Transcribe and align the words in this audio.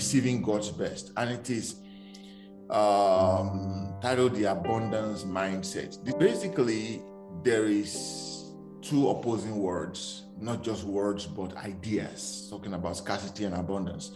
receiving 0.00 0.40
God's 0.40 0.70
best, 0.70 1.12
and 1.16 1.30
it 1.30 1.50
is 1.50 1.76
um, 2.70 3.94
titled 4.00 4.34
The 4.34 4.44
Abundance 4.44 5.24
Mindset. 5.24 6.18
Basically, 6.18 7.02
there 7.42 7.66
is 7.66 8.50
two 8.80 9.10
opposing 9.10 9.58
words, 9.58 10.24
not 10.40 10.62
just 10.62 10.84
words, 10.84 11.26
but 11.26 11.54
ideas, 11.58 12.48
talking 12.50 12.72
about 12.72 12.96
scarcity 12.96 13.44
and 13.44 13.54
abundance. 13.54 14.12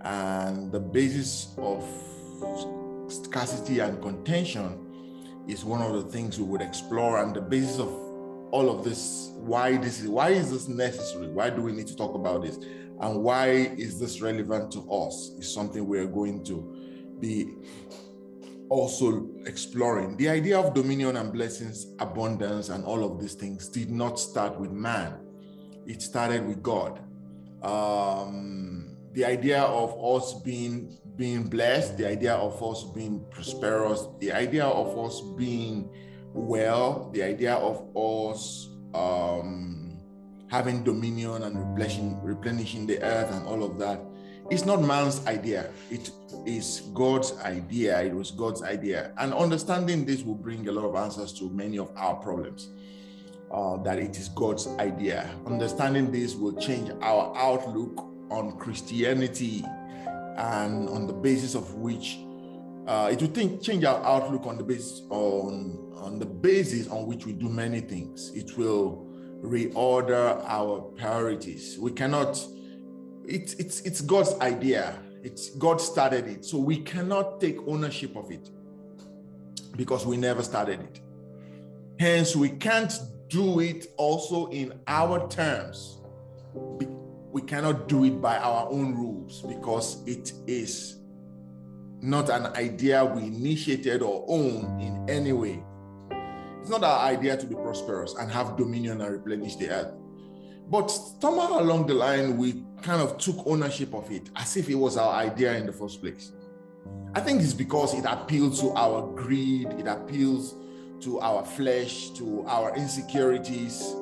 And 0.00 0.72
the 0.72 0.80
basis 0.80 1.54
of 1.58 1.84
scarcity 3.08 3.78
and 3.78 4.02
contention 4.02 5.44
is 5.46 5.64
one 5.64 5.80
of 5.80 5.92
the 5.92 6.10
things 6.10 6.38
we 6.38 6.44
would 6.44 6.60
explore 6.60 7.22
and 7.22 7.34
the 7.34 7.40
basis 7.40 7.78
of 7.78 8.09
all 8.52 8.68
of 8.70 8.84
this 8.84 9.32
why 9.36 9.76
this 9.76 10.00
is 10.00 10.08
why 10.08 10.30
is 10.30 10.50
this 10.50 10.68
necessary? 10.68 11.28
Why 11.28 11.50
do 11.50 11.62
we 11.62 11.72
need 11.72 11.86
to 11.88 11.96
talk 11.96 12.14
about 12.14 12.42
this? 12.42 12.56
And 13.00 13.22
why 13.22 13.48
is 13.48 13.98
this 13.98 14.20
relevant 14.20 14.70
to 14.72 14.80
us 14.90 15.32
is 15.38 15.52
something 15.52 15.86
we're 15.86 16.06
going 16.06 16.44
to 16.44 17.16
be 17.18 17.54
also 18.68 19.28
exploring. 19.46 20.16
The 20.16 20.28
idea 20.28 20.58
of 20.58 20.74
dominion 20.74 21.16
and 21.16 21.32
blessings 21.32 21.86
abundance 21.98 22.68
and 22.68 22.84
all 22.84 23.04
of 23.04 23.20
these 23.20 23.34
things 23.34 23.68
did 23.68 23.90
not 23.90 24.18
start 24.18 24.58
with 24.58 24.70
man. 24.70 25.18
It 25.86 26.02
started 26.02 26.46
with 26.46 26.62
god. 26.62 27.00
Um, 27.62 28.96
the 29.12 29.24
idea 29.24 29.62
of 29.62 29.98
us 30.02 30.34
being 30.42 30.96
being 31.16 31.42
blessed 31.42 31.98
the 31.98 32.08
idea 32.08 32.32
of 32.34 32.62
us 32.62 32.84
being 32.94 33.22
prosperous 33.30 34.06
the 34.20 34.32
idea 34.32 34.64
of 34.64 34.96
us 34.98 35.20
being 35.36 35.90
well 36.32 37.10
the 37.12 37.22
idea 37.22 37.54
of 37.54 37.96
us 37.96 38.68
um, 38.94 39.98
having 40.48 40.82
dominion 40.82 41.42
and 41.44 41.58
replenishing, 41.58 42.20
replenishing 42.22 42.86
the 42.86 43.00
earth 43.02 43.32
and 43.32 43.46
all 43.46 43.62
of 43.62 43.78
that 43.78 44.00
it's 44.50 44.66
not 44.66 44.82
man's 44.82 45.24
idea. 45.28 45.70
It 45.92 46.10
is 46.44 46.90
god's 46.92 47.38
idea. 47.38 48.02
It 48.02 48.12
was 48.12 48.32
god's 48.32 48.64
idea. 48.64 49.12
And 49.16 49.32
understanding 49.32 50.04
this 50.04 50.24
will 50.24 50.34
bring 50.34 50.66
a 50.66 50.72
lot 50.72 50.84
of 50.84 50.96
answers 50.96 51.32
to 51.34 51.48
many 51.50 51.78
of 51.78 51.92
our 51.94 52.16
problems 52.16 52.70
uh, 53.52 53.76
that 53.84 54.00
it 54.00 54.18
is 54.18 54.28
god's 54.28 54.66
idea. 54.80 55.30
Understanding 55.46 56.10
this 56.10 56.34
will 56.34 56.54
change 56.54 56.90
our 57.00 57.32
outlook 57.36 58.08
on 58.30 58.56
christianity 58.58 59.64
and 60.36 60.88
on 60.88 61.06
the 61.06 61.12
basis 61.12 61.54
of 61.54 61.74
which 61.76 62.18
uh, 62.90 63.08
it 63.08 63.20
will 63.20 63.28
think, 63.28 63.62
change 63.62 63.84
our 63.84 64.04
outlook 64.04 64.46
on 64.46 64.58
the 64.58 64.64
basis 64.64 65.02
on 65.10 65.92
on 65.94 66.18
the 66.18 66.26
basis 66.26 66.88
on 66.88 67.06
which 67.06 67.24
we 67.24 67.32
do 67.32 67.48
many 67.48 67.80
things. 67.80 68.32
It 68.34 68.58
will 68.58 69.06
reorder 69.42 70.42
our 70.44 70.80
priorities. 70.98 71.78
We 71.78 71.92
cannot. 71.92 72.44
It's 73.24 73.54
it's 73.54 73.80
it's 73.82 74.00
God's 74.00 74.34
idea. 74.40 74.98
It's 75.22 75.50
God 75.50 75.80
started 75.80 76.26
it, 76.26 76.44
so 76.44 76.58
we 76.58 76.78
cannot 76.78 77.40
take 77.40 77.58
ownership 77.68 78.16
of 78.16 78.32
it 78.32 78.50
because 79.76 80.04
we 80.04 80.16
never 80.16 80.42
started 80.42 80.80
it. 80.80 81.00
Hence, 82.00 82.34
we 82.34 82.48
can't 82.48 82.92
do 83.28 83.60
it 83.60 83.86
also 83.98 84.48
in 84.48 84.80
our 84.88 85.28
terms. 85.28 86.00
We 87.32 87.42
cannot 87.42 87.86
do 87.86 88.02
it 88.02 88.20
by 88.20 88.38
our 88.38 88.68
own 88.68 88.96
rules 88.96 89.42
because 89.42 90.02
it 90.08 90.32
is 90.48 90.99
not 92.02 92.30
an 92.30 92.46
idea 92.56 93.04
we 93.04 93.22
initiated 93.24 94.02
or 94.02 94.24
own 94.28 94.80
in 94.80 95.08
any 95.08 95.32
way. 95.32 95.62
It's 96.60 96.70
not 96.70 96.84
our 96.84 97.06
idea 97.06 97.36
to 97.36 97.46
be 97.46 97.54
prosperous 97.54 98.14
and 98.14 98.30
have 98.30 98.56
dominion 98.56 99.00
and 99.00 99.12
replenish 99.12 99.56
the 99.56 99.70
earth. 99.70 99.94
But 100.68 100.88
somehow 100.88 101.60
along 101.60 101.86
the 101.86 101.94
line, 101.94 102.36
we 102.36 102.64
kind 102.82 103.02
of 103.02 103.18
took 103.18 103.44
ownership 103.46 103.94
of 103.94 104.10
it 104.10 104.30
as 104.36 104.56
if 104.56 104.68
it 104.68 104.76
was 104.76 104.96
our 104.96 105.14
idea 105.14 105.56
in 105.56 105.66
the 105.66 105.72
first 105.72 106.00
place. 106.00 106.32
I 107.14 107.20
think 107.20 107.42
it's 107.42 107.54
because 107.54 107.92
it 107.94 108.04
appeals 108.06 108.60
to 108.60 108.70
our 108.72 109.02
greed, 109.14 109.68
it 109.72 109.86
appeals 109.86 110.54
to 111.00 111.20
our 111.20 111.44
flesh, 111.44 112.10
to 112.10 112.44
our 112.46 112.76
insecurities. 112.76 113.94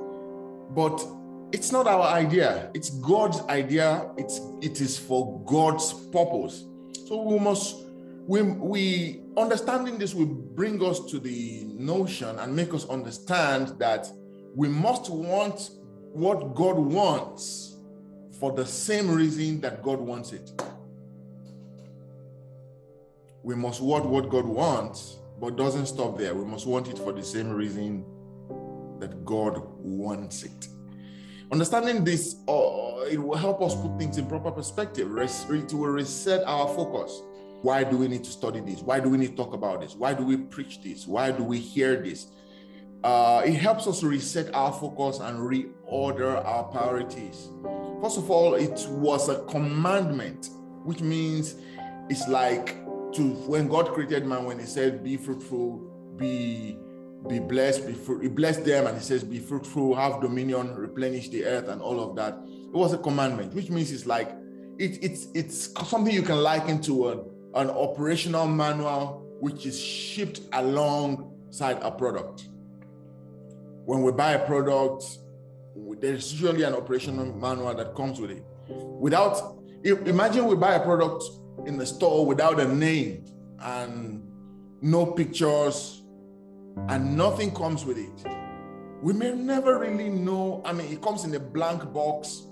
But 0.70 1.02
it's 1.52 1.72
not 1.72 1.86
our 1.86 2.02
idea, 2.02 2.70
it's 2.74 2.90
God's 2.90 3.40
idea. 3.48 4.10
It's 4.18 4.40
it 4.60 4.80
is 4.82 4.98
for 4.98 5.42
God's 5.46 5.92
purpose. 6.12 6.64
So 7.06 7.22
we 7.22 7.38
must 7.38 7.76
we, 8.28 8.42
we 8.42 9.22
understanding 9.38 9.96
this 9.96 10.14
will 10.14 10.26
bring 10.26 10.84
us 10.84 11.00
to 11.06 11.18
the 11.18 11.64
notion 11.72 12.38
and 12.38 12.54
make 12.54 12.74
us 12.74 12.86
understand 12.90 13.68
that 13.78 14.06
we 14.54 14.68
must 14.68 15.08
want 15.08 15.70
what 16.12 16.54
God 16.54 16.76
wants 16.76 17.78
for 18.38 18.52
the 18.52 18.66
same 18.66 19.10
reason 19.10 19.62
that 19.62 19.82
God 19.82 19.98
wants 19.98 20.32
it. 20.32 20.50
We 23.42 23.54
must 23.54 23.80
want 23.80 24.04
what 24.04 24.28
God 24.28 24.44
wants, 24.44 25.16
but 25.40 25.56
doesn't 25.56 25.86
stop 25.86 26.18
there. 26.18 26.34
We 26.34 26.44
must 26.44 26.66
want 26.66 26.88
it 26.88 26.98
for 26.98 27.14
the 27.14 27.22
same 27.22 27.48
reason 27.48 28.04
that 28.98 29.24
God 29.24 29.62
wants 29.78 30.42
it. 30.42 30.68
Understanding 31.50 32.04
this, 32.04 32.36
uh, 32.46 33.06
it 33.10 33.16
will 33.16 33.38
help 33.38 33.62
us 33.62 33.74
put 33.74 33.98
things 33.98 34.18
in 34.18 34.26
proper 34.26 34.50
perspective. 34.50 35.08
It 35.16 35.72
will 35.72 35.88
reset 35.88 36.44
our 36.44 36.68
focus 36.68 37.22
why 37.62 37.84
do 37.84 37.96
we 37.96 38.08
need 38.08 38.24
to 38.24 38.30
study 38.30 38.60
this? 38.60 38.80
Why 38.80 39.00
do 39.00 39.08
we 39.08 39.18
need 39.18 39.30
to 39.30 39.36
talk 39.36 39.52
about 39.52 39.80
this? 39.80 39.94
Why 39.94 40.14
do 40.14 40.24
we 40.24 40.36
preach 40.36 40.82
this? 40.82 41.06
Why 41.06 41.30
do 41.30 41.42
we 41.42 41.58
hear 41.58 42.00
this? 42.00 42.28
Uh, 43.02 43.42
it 43.44 43.54
helps 43.54 43.86
us 43.86 44.02
reset 44.02 44.52
our 44.54 44.72
focus 44.72 45.20
and 45.20 45.38
reorder 45.38 46.44
our 46.44 46.64
priorities. 46.64 47.48
First 48.00 48.18
of 48.18 48.30
all, 48.30 48.54
it 48.54 48.86
was 48.90 49.28
a 49.28 49.44
commandment, 49.44 50.50
which 50.84 51.00
means 51.00 51.56
it's 52.08 52.28
like 52.28 52.76
to 53.14 53.22
when 53.46 53.68
God 53.68 53.92
created 53.92 54.26
man, 54.26 54.44
when 54.44 54.58
He 54.58 54.66
said, 54.66 55.02
"Be 55.04 55.16
fruitful, 55.16 55.78
be 56.16 56.78
be 57.28 57.38
blessed, 57.38 57.86
be 57.86 57.92
fruit." 57.92 58.22
He 58.22 58.28
blessed 58.28 58.64
them, 58.64 58.86
and 58.86 58.96
He 58.96 59.02
says, 59.02 59.22
"Be 59.22 59.38
fruitful, 59.38 59.94
have 59.94 60.20
dominion, 60.20 60.74
replenish 60.74 61.28
the 61.28 61.44
earth," 61.44 61.68
and 61.68 61.80
all 61.80 62.00
of 62.00 62.16
that. 62.16 62.34
It 62.46 62.74
was 62.74 62.92
a 62.92 62.98
commandment, 62.98 63.54
which 63.54 63.70
means 63.70 63.92
it's 63.92 64.06
like 64.06 64.30
it, 64.78 65.02
it's 65.02 65.26
it's 65.34 65.88
something 65.88 66.12
you 66.12 66.22
can 66.22 66.42
liken 66.42 66.80
to 66.82 67.08
a 67.10 67.37
an 67.54 67.70
operational 67.70 68.46
manual 68.46 69.24
which 69.40 69.66
is 69.66 69.80
shipped 69.80 70.40
alongside 70.52 71.78
a 71.82 71.90
product. 71.90 72.48
When 73.84 74.02
we 74.02 74.12
buy 74.12 74.32
a 74.32 74.46
product, 74.46 75.04
there's 76.00 76.32
usually 76.32 76.64
an 76.64 76.74
operational 76.74 77.26
manual 77.26 77.74
that 77.74 77.94
comes 77.94 78.20
with 78.20 78.30
it. 78.30 78.44
Without, 78.68 79.56
imagine 79.84 80.46
we 80.46 80.56
buy 80.56 80.74
a 80.74 80.80
product 80.80 81.24
in 81.66 81.76
the 81.76 81.86
store 81.86 82.26
without 82.26 82.60
a 82.60 82.66
name 82.66 83.24
and 83.60 84.22
no 84.82 85.06
pictures 85.06 86.02
and 86.88 87.16
nothing 87.16 87.54
comes 87.54 87.84
with 87.84 87.98
it. 87.98 88.26
We 89.02 89.12
may 89.12 89.32
never 89.32 89.78
really 89.78 90.08
know. 90.08 90.62
I 90.64 90.72
mean, 90.72 90.92
it 90.92 91.00
comes 91.00 91.24
in 91.24 91.34
a 91.34 91.40
blank 91.40 91.92
box 91.92 92.42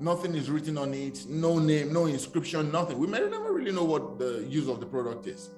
nothing 0.00 0.34
is 0.34 0.50
written 0.50 0.78
on 0.78 0.94
it, 0.94 1.26
no 1.28 1.58
name, 1.58 1.92
no 1.92 2.06
inscription, 2.06 2.72
nothing. 2.72 2.98
We 2.98 3.06
may 3.06 3.20
never 3.20 3.52
really 3.52 3.72
know 3.72 3.84
what 3.84 4.18
the 4.18 4.46
use 4.48 4.68
of 4.68 4.80
the 4.80 4.86
product 4.86 5.26
is. 5.26 5.50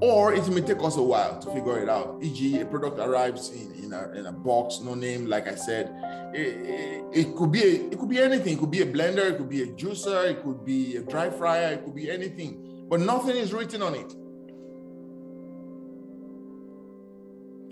Or 0.00 0.34
it 0.34 0.46
may 0.48 0.60
take 0.60 0.82
us 0.82 0.96
a 0.96 1.02
while 1.02 1.38
to 1.40 1.50
figure 1.50 1.78
it 1.78 1.88
out. 1.88 2.18
E.g., 2.20 2.60
a 2.60 2.66
product 2.66 2.98
arrives 2.98 3.50
in, 3.50 3.72
in, 3.84 3.92
a, 3.92 4.10
in 4.12 4.26
a 4.26 4.32
box, 4.32 4.80
no 4.80 4.94
name, 4.94 5.26
like 5.26 5.48
I 5.48 5.54
said. 5.54 5.94
It, 6.34 6.56
it, 6.56 7.04
it 7.12 7.36
could 7.36 7.52
be 7.52 7.62
a, 7.62 7.74
it 7.90 7.98
could 7.98 8.08
be 8.08 8.18
anything. 8.18 8.54
It 8.54 8.60
could 8.60 8.70
be 8.70 8.82
a 8.82 8.86
blender, 8.86 9.30
it 9.30 9.38
could 9.38 9.48
be 9.48 9.62
a 9.62 9.66
juicer, 9.66 10.30
it 10.30 10.42
could 10.42 10.64
be 10.64 10.96
a 10.96 11.02
dry 11.02 11.30
fryer, 11.30 11.74
it 11.74 11.84
could 11.84 11.94
be 11.94 12.10
anything. 12.10 12.86
But 12.88 13.00
nothing 13.00 13.36
is 13.36 13.52
written 13.52 13.82
on 13.82 13.94
it. 13.94 14.12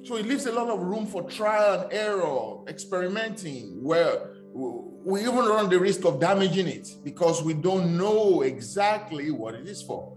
So 0.06 0.16
it 0.16 0.26
leaves 0.26 0.46
a 0.46 0.52
lot 0.52 0.68
of 0.68 0.80
room 0.80 1.06
for 1.06 1.22
trial 1.24 1.82
and 1.82 1.92
error, 1.92 2.64
experimenting, 2.66 3.82
where 3.82 4.39
we 4.52 5.20
even 5.22 5.36
run 5.36 5.68
the 5.68 5.78
risk 5.78 6.04
of 6.04 6.20
damaging 6.20 6.66
it 6.66 6.88
because 7.02 7.42
we 7.42 7.54
don't 7.54 7.96
know 7.96 8.42
exactly 8.42 9.30
what 9.30 9.54
it 9.54 9.66
is 9.66 9.82
for. 9.82 10.16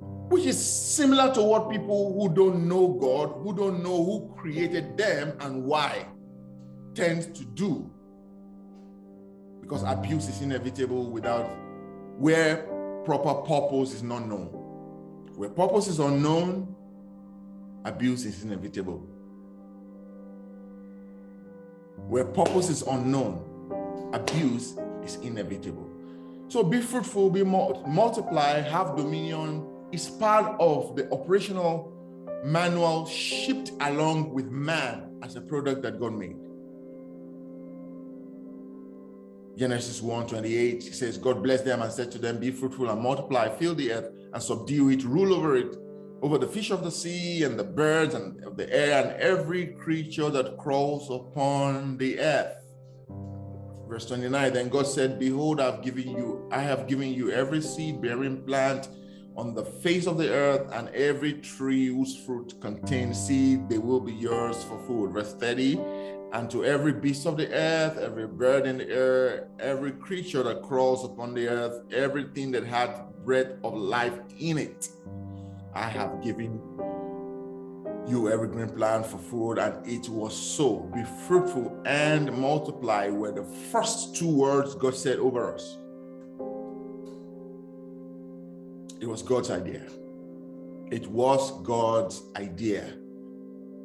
Which 0.00 0.44
is 0.44 0.62
similar 0.62 1.32
to 1.34 1.42
what 1.42 1.70
people 1.70 2.12
who 2.12 2.34
don't 2.34 2.68
know 2.68 2.88
God, 2.88 3.40
who 3.42 3.54
don't 3.56 3.82
know 3.82 4.04
who 4.04 4.34
created 4.36 4.96
them 4.96 5.36
and 5.40 5.64
why, 5.64 6.06
tend 6.94 7.34
to 7.34 7.44
do. 7.44 7.90
Because 9.60 9.82
abuse 9.84 10.28
is 10.28 10.42
inevitable 10.42 11.10
without 11.10 11.48
where 12.18 12.66
proper 13.04 13.34
purpose 13.46 13.94
is 13.94 14.02
not 14.02 14.26
known. 14.26 14.48
Where 15.34 15.48
purpose 15.48 15.88
is 15.88 15.98
unknown, 15.98 16.74
abuse 17.84 18.26
is 18.26 18.42
inevitable. 18.42 19.17
Where 22.08 22.24
purpose 22.24 22.70
is 22.70 22.80
unknown, 22.80 23.44
abuse 24.14 24.78
is 25.04 25.16
inevitable. 25.16 25.90
So 26.48 26.62
be 26.62 26.80
fruitful, 26.80 27.28
be 27.28 27.44
multiply, 27.44 28.62
have 28.62 28.96
dominion 28.96 29.66
is 29.92 30.08
part 30.08 30.58
of 30.58 30.96
the 30.96 31.12
operational 31.12 31.92
manual 32.46 33.04
shipped 33.04 33.72
along 33.82 34.32
with 34.32 34.46
man 34.46 35.18
as 35.22 35.36
a 35.36 35.42
product 35.42 35.82
that 35.82 36.00
God 36.00 36.14
made. 36.14 36.36
Genesis 39.58 40.00
1 40.00 40.28
28 40.28 40.82
says, 40.82 41.18
God 41.18 41.42
blessed 41.42 41.66
them 41.66 41.82
and 41.82 41.92
said 41.92 42.10
to 42.12 42.18
them, 42.18 42.38
Be 42.38 42.50
fruitful 42.52 42.88
and 42.88 43.02
multiply, 43.02 43.50
fill 43.50 43.74
the 43.74 43.92
earth 43.92 44.10
and 44.32 44.42
subdue 44.42 44.88
it, 44.88 45.04
rule 45.04 45.34
over 45.34 45.56
it, 45.56 45.76
over 46.22 46.38
the 46.38 46.46
fish 46.46 46.70
of 46.70 46.82
the 46.82 46.90
sea 46.90 47.44
and 47.44 47.58
the 47.58 47.64
birds 47.64 48.14
and 48.14 48.42
of 48.44 48.56
the 48.56 48.72
air 48.72 49.02
and 49.02 49.20
every 49.20 49.68
creature 49.68 50.30
that 50.30 50.58
crawls 50.58 51.10
upon 51.10 51.96
the 51.98 52.18
earth. 52.20 52.56
Verse 53.88 54.06
29 54.06 54.52
Then 54.52 54.68
God 54.68 54.86
said, 54.86 55.18
Behold, 55.18 55.60
I've 55.60 55.82
given 55.82 56.10
you, 56.10 56.48
I 56.50 56.60
have 56.60 56.86
given 56.86 57.12
you 57.12 57.30
every 57.30 57.60
seed 57.60 58.02
bearing 58.02 58.42
plant 58.44 58.88
on 59.36 59.54
the 59.54 59.64
face 59.64 60.06
of 60.06 60.18
the 60.18 60.28
earth, 60.30 60.68
and 60.72 60.88
every 60.88 61.34
tree 61.34 61.86
whose 61.86 62.16
fruit 62.26 62.54
contains 62.60 63.24
seed, 63.24 63.68
they 63.68 63.78
will 63.78 64.00
be 64.00 64.12
yours 64.12 64.64
for 64.64 64.78
food. 64.86 65.12
Verse 65.12 65.32
30 65.34 65.78
and 66.32 66.50
to 66.50 66.64
every 66.64 66.92
beast 66.92 67.26
of 67.26 67.36
the 67.36 67.50
earth, 67.52 67.96
every 67.96 68.26
bird 68.26 68.66
in 68.66 68.78
the 68.78 68.90
air, 68.90 69.48
every 69.58 69.92
creature 69.92 70.42
that 70.42 70.62
crawls 70.62 71.04
upon 71.04 71.32
the 71.32 71.48
earth, 71.48 71.82
everything 71.92 72.50
that 72.50 72.64
had 72.64 72.90
breath 73.24 73.52
of 73.64 73.74
life 73.74 74.18
in 74.38 74.58
it, 74.58 74.88
I 75.78 75.88
have 75.90 76.20
given 76.20 76.60
you 78.04 78.28
every 78.32 78.48
green 78.48 78.68
plant 78.68 79.06
for 79.06 79.18
food, 79.18 79.58
and 79.58 79.86
it 79.86 80.08
was 80.08 80.36
so. 80.36 80.90
Be 80.92 81.04
fruitful 81.28 81.80
and 81.86 82.32
multiply 82.32 83.10
were 83.10 83.30
the 83.30 83.44
first 83.44 84.16
two 84.16 84.28
words 84.28 84.74
God 84.74 84.96
said 84.96 85.20
over 85.20 85.54
us. 85.54 85.78
It 89.00 89.06
was 89.06 89.22
God's 89.22 89.52
idea. 89.52 89.82
It 90.90 91.06
was 91.06 91.62
God's 91.62 92.22
idea. 92.34 92.94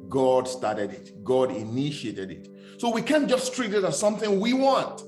God 0.08 0.48
started 0.48 0.90
it, 0.90 1.22
God 1.22 1.52
initiated 1.52 2.32
it. 2.32 2.48
So 2.78 2.90
we 2.90 3.02
can't 3.02 3.28
just 3.28 3.54
treat 3.54 3.72
it 3.72 3.84
as 3.84 3.96
something 3.96 4.40
we 4.40 4.52
want. 4.52 5.04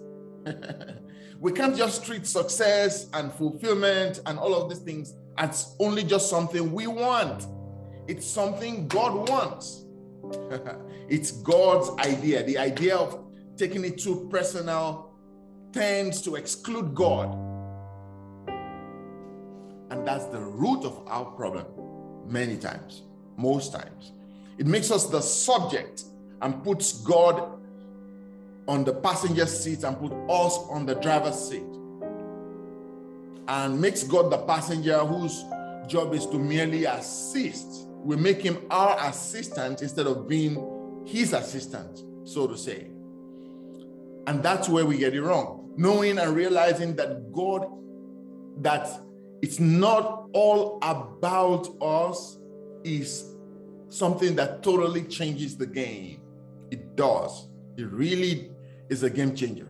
we 1.41 1.51
can't 1.51 1.77
just 1.77 2.05
treat 2.05 2.27
success 2.27 3.09
and 3.13 3.33
fulfillment 3.33 4.21
and 4.27 4.39
all 4.39 4.55
of 4.55 4.69
these 4.69 4.79
things 4.79 5.15
as 5.39 5.75
only 5.81 6.03
just 6.03 6.31
something 6.31 6.73
we 6.73 6.87
want. 6.87 7.47
It's 8.07 8.27
something 8.27 8.89
God 8.89 9.29
wants. 9.29 9.85
it's 11.09 11.33
God's 11.33 11.91
idea. 12.07 12.43
The 12.45 12.59
idea 12.59 12.97
of 12.97 13.25
taking 13.57 13.85
it 13.85 13.99
too 13.99 14.29
personal 14.31 15.11
tends 15.73 16.23
to 16.23 16.37
exclude 16.37 16.95
God. 16.95 17.35
And 19.91 20.07
that's 20.07 20.25
the 20.27 20.41
root 20.41 20.85
of 20.85 21.03
our 21.07 21.25
problem 21.25 21.67
many 22.27 22.57
times, 22.57 23.03
most 23.37 23.73
times. 23.73 24.13
It 24.59 24.67
makes 24.67 24.91
us 24.91 25.07
the 25.07 25.21
subject 25.21 26.05
and 26.43 26.63
puts 26.65 26.93
God 27.03 27.61
on 28.69 28.85
the 28.85 28.93
passenger 28.93 29.47
seat 29.47 29.85
and 29.85 29.99
put 29.99 30.13
us 30.29 30.59
on 30.71 30.87
the 30.87 30.95
driver's 30.95 31.37
seat. 31.37 31.63
And 33.49 33.81
makes 33.81 34.03
God 34.03 34.31
the 34.31 34.39
passenger 34.39 34.99
whose 34.99 35.45
job 35.87 36.15
is 36.15 36.27
to 36.27 36.39
merely 36.39 36.85
assist. 36.85 37.89
We 37.99 38.17
make 38.17 38.43
him 38.43 38.59
our 38.71 38.97
assistant 39.09 39.83
instead 39.83 40.07
of 40.07 40.29
being 40.29 41.05
his 41.07 41.33
assistant, 41.33 42.03
so 42.25 42.47
to 42.47 42.57
say. 42.57 42.91
And 44.27 44.43
that's 44.43 44.69
where 44.69 44.85
we 44.85 44.99
get 44.99 45.15
it 45.15 45.23
wrong. 45.23 45.73
Knowing 45.77 46.19
and 46.19 46.35
realizing 46.35 46.97
that 46.97 47.33
God, 47.33 47.69
that 48.63 48.89
it's 49.43 49.61
not 49.61 50.29
all 50.33 50.79
about 50.83 51.69
us, 51.81 52.39
is 52.83 53.35
something 53.89 54.35
that 54.37 54.63
totally 54.63 55.03
changes 55.03 55.57
the 55.57 55.67
game. 55.67 56.21
It 56.71 56.97
does. 56.97 57.49
It 57.77 57.85
really 57.85 58.51
is 58.89 59.03
a 59.03 59.11
game 59.11 59.35
changer. 59.35 59.69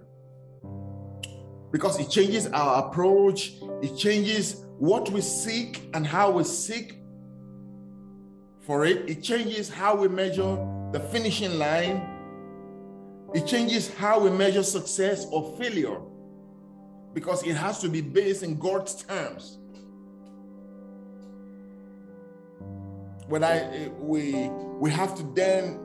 Because 1.76 2.00
it 2.00 2.08
changes 2.08 2.46
our 2.46 2.87
approach, 2.88 3.52
it 3.82 3.99
changes 3.99 4.64
what 4.78 5.11
we 5.11 5.20
seek 5.20 5.90
and 5.93 6.06
how 6.06 6.31
we 6.31 6.43
seek 6.43 6.94
for 8.62 8.87
it. 8.87 9.11
It 9.11 9.23
changes 9.23 9.69
how 9.69 9.94
we 9.94 10.08
measure 10.08 10.56
the 10.93 11.00
finishing 11.12 11.58
line. 11.58 12.00
It 13.34 13.46
changes 13.46 13.94
how 13.94 14.20
we 14.20 14.31
measure 14.31 14.62
success 14.62 15.26
or 15.31 15.55
failure 15.58 16.00
because 17.12 17.46
it 17.46 17.56
has 17.56 17.79
to 17.82 17.90
be 17.90 18.00
based 18.00 18.43
in 18.43 18.58
God's 18.58 18.94
terms. 19.02 19.58
when 23.29 23.43
I 23.43 23.58
eh, 23.58 23.88
we 23.99 24.49
we 24.79 24.90
have 24.90 25.14
to 25.17 25.22
then 25.34 25.81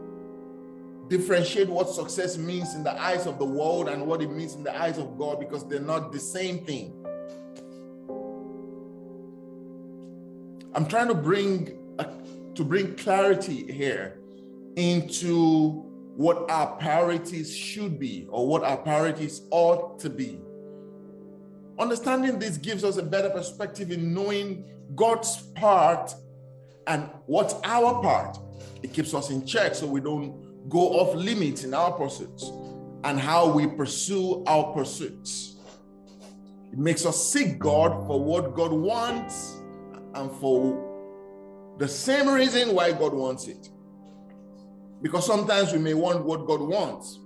differentiate 1.11 1.67
what 1.67 1.89
success 1.89 2.37
means 2.37 2.73
in 2.73 2.85
the 2.85 3.01
eyes 3.01 3.27
of 3.27 3.37
the 3.37 3.43
world 3.43 3.89
and 3.89 4.07
what 4.07 4.21
it 4.21 4.31
means 4.31 4.55
in 4.55 4.63
the 4.63 4.81
eyes 4.81 4.97
of 4.97 5.17
God 5.17 5.41
because 5.41 5.67
they're 5.67 5.81
not 5.81 6.13
the 6.13 6.19
same 6.19 6.65
thing. 6.65 6.93
I'm 10.73 10.85
trying 10.85 11.09
to 11.09 11.13
bring 11.13 11.77
a, 11.99 12.07
to 12.55 12.63
bring 12.63 12.95
clarity 12.95 13.69
here 13.69 14.21
into 14.77 15.83
what 16.15 16.49
our 16.49 16.77
priorities 16.77 17.53
should 17.53 17.99
be 17.99 18.25
or 18.29 18.47
what 18.47 18.63
our 18.63 18.77
priorities 18.77 19.41
ought 19.51 19.99
to 19.99 20.09
be. 20.09 20.39
Understanding 21.77 22.39
this 22.39 22.55
gives 22.55 22.85
us 22.85 22.95
a 22.95 23.03
better 23.03 23.29
perspective 23.29 23.91
in 23.91 24.13
knowing 24.13 24.63
God's 24.95 25.41
part 25.55 26.15
and 26.87 27.09
what's 27.25 27.55
our 27.65 28.01
part? 28.01 28.37
It 28.81 28.93
keeps 28.93 29.13
us 29.13 29.29
in 29.29 29.45
check 29.45 29.75
so 29.75 29.87
we 29.87 29.99
don't 29.99 30.50
go 30.69 30.99
off 30.99 31.15
limits 31.15 31.63
in 31.63 31.73
our 31.73 31.91
pursuits 31.91 32.51
and 33.03 33.19
how 33.19 33.51
we 33.51 33.67
pursue 33.67 34.43
our 34.45 34.73
pursuits. 34.73 35.55
It 36.71 36.77
makes 36.77 37.05
us 37.05 37.31
seek 37.31 37.59
God 37.59 38.07
for 38.07 38.23
what 38.23 38.55
God 38.55 38.71
wants 38.71 39.61
and 40.13 40.31
for 40.39 41.75
the 41.77 41.87
same 41.87 42.29
reason 42.29 42.75
why 42.75 42.91
God 42.91 43.13
wants 43.13 43.47
it. 43.47 43.69
Because 45.01 45.25
sometimes 45.25 45.73
we 45.73 45.79
may 45.79 45.95
want 45.95 46.23
what 46.23 46.45
God 46.45 46.61
wants, 46.61 47.19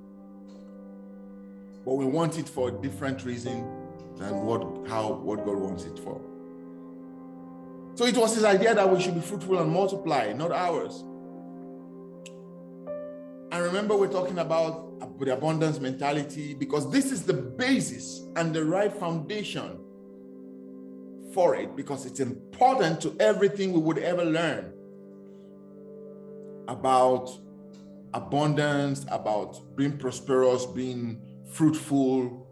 but 1.83 1.95
we 1.95 2.05
want 2.05 2.39
it 2.39 2.47
for 2.47 2.69
a 2.69 2.71
different 2.71 3.25
reason 3.25 3.67
than 4.15 4.45
what 4.45 4.87
how 4.87 5.11
what 5.11 5.45
God 5.45 5.57
wants 5.57 5.83
it 5.83 5.99
for. 5.99 6.21
So 7.95 8.05
it 8.05 8.17
was 8.17 8.35
his 8.35 8.43
idea 8.43 8.73
that 8.73 8.89
we 8.89 9.01
should 9.01 9.15
be 9.15 9.21
fruitful 9.21 9.59
and 9.59 9.71
multiply, 9.71 10.31
not 10.33 10.51
ours. 10.51 11.03
Remember, 13.75 13.97
we're 13.97 14.07
talking 14.07 14.39
about 14.39 15.19
the 15.19 15.33
abundance 15.33 15.81
mentality 15.81 16.53
because 16.53 16.89
this 16.91 17.11
is 17.11 17.23
the 17.23 17.33
basis 17.33 18.25
and 18.37 18.55
the 18.55 18.63
right 18.63 18.93
foundation 18.93 19.77
for 21.33 21.57
it 21.57 21.75
because 21.75 22.05
it's 22.05 22.21
important 22.21 23.01
to 23.01 23.13
everything 23.19 23.73
we 23.73 23.79
would 23.79 23.97
ever 23.97 24.23
learn 24.23 24.71
about 26.69 27.29
abundance, 28.13 29.05
about 29.09 29.59
being 29.75 29.97
prosperous, 29.97 30.65
being 30.65 31.21
fruitful, 31.51 32.47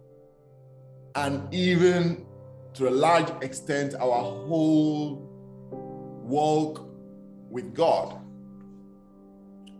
and 1.16 1.54
even 1.54 2.26
to 2.74 2.90
a 2.90 2.92
large 2.92 3.30
extent, 3.42 3.96
our 3.96 4.22
whole 4.22 5.26
walk 6.22 6.86
with 7.50 7.74
God. 7.74 8.20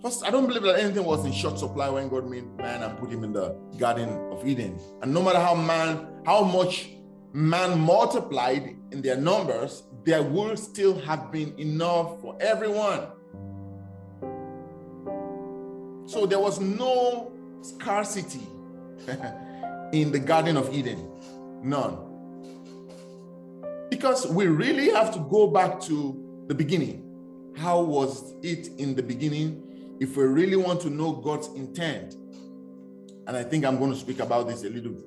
First, 0.04 0.26
I 0.26 0.32
don't 0.32 0.48
believe 0.48 0.64
that 0.64 0.80
anything 0.80 1.06
was 1.06 1.24
in 1.24 1.32
short 1.32 1.58
supply 1.58 1.88
when 1.88 2.10
God 2.10 2.30
made 2.30 2.46
man 2.58 2.84
and 2.84 3.00
put 3.00 3.10
him 3.10 3.24
in 3.24 3.32
the 3.32 3.56
Garden 3.78 4.10
of 4.34 4.46
Eden. 4.46 4.78
And 5.02 5.14
no 5.14 5.22
matter 5.24 5.40
how 5.40 5.56
man, 5.56 6.08
how 6.26 6.44
much 6.44 6.90
man 7.32 7.80
multiplied 7.80 8.76
in 8.92 9.02
their 9.02 9.16
numbers, 9.16 9.84
there 10.04 10.22
would 10.22 10.60
still 10.60 11.00
have 11.00 11.32
been 11.32 11.58
enough 11.58 12.20
for 12.20 12.38
everyone. 12.42 13.08
So 16.06 16.26
there 16.26 16.40
was 16.40 16.60
no 16.60 17.32
scarcity 17.62 18.46
in 19.94 20.12
the 20.12 20.20
Garden 20.20 20.58
of 20.58 20.74
Eden. 20.74 21.10
None. 21.64 21.98
Because 23.90 24.28
we 24.28 24.48
really 24.48 24.90
have 24.90 25.14
to 25.14 25.20
go 25.32 25.48
back 25.48 25.80
to 25.84 26.44
the 26.50 26.54
beginning. 26.54 27.00
How 27.56 27.80
was 27.80 28.36
it 28.44 28.68
in 28.78 28.96
the 28.96 29.04
beginning? 29.04 29.63
If 30.00 30.18
we 30.18 30.24
really 30.24 30.56
want 30.56 30.82
to 30.82 30.90
know 30.90 31.14
God's 31.14 31.48
intent, 31.50 32.16
and 33.28 33.38
I 33.38 33.44
think 33.44 33.66
I'm 33.66 33.80
going 33.80 33.92
to 33.92 33.98
speak 33.98 34.20
about 34.20 34.48
this 34.48 34.64
a 34.64 34.70
little 34.70 34.98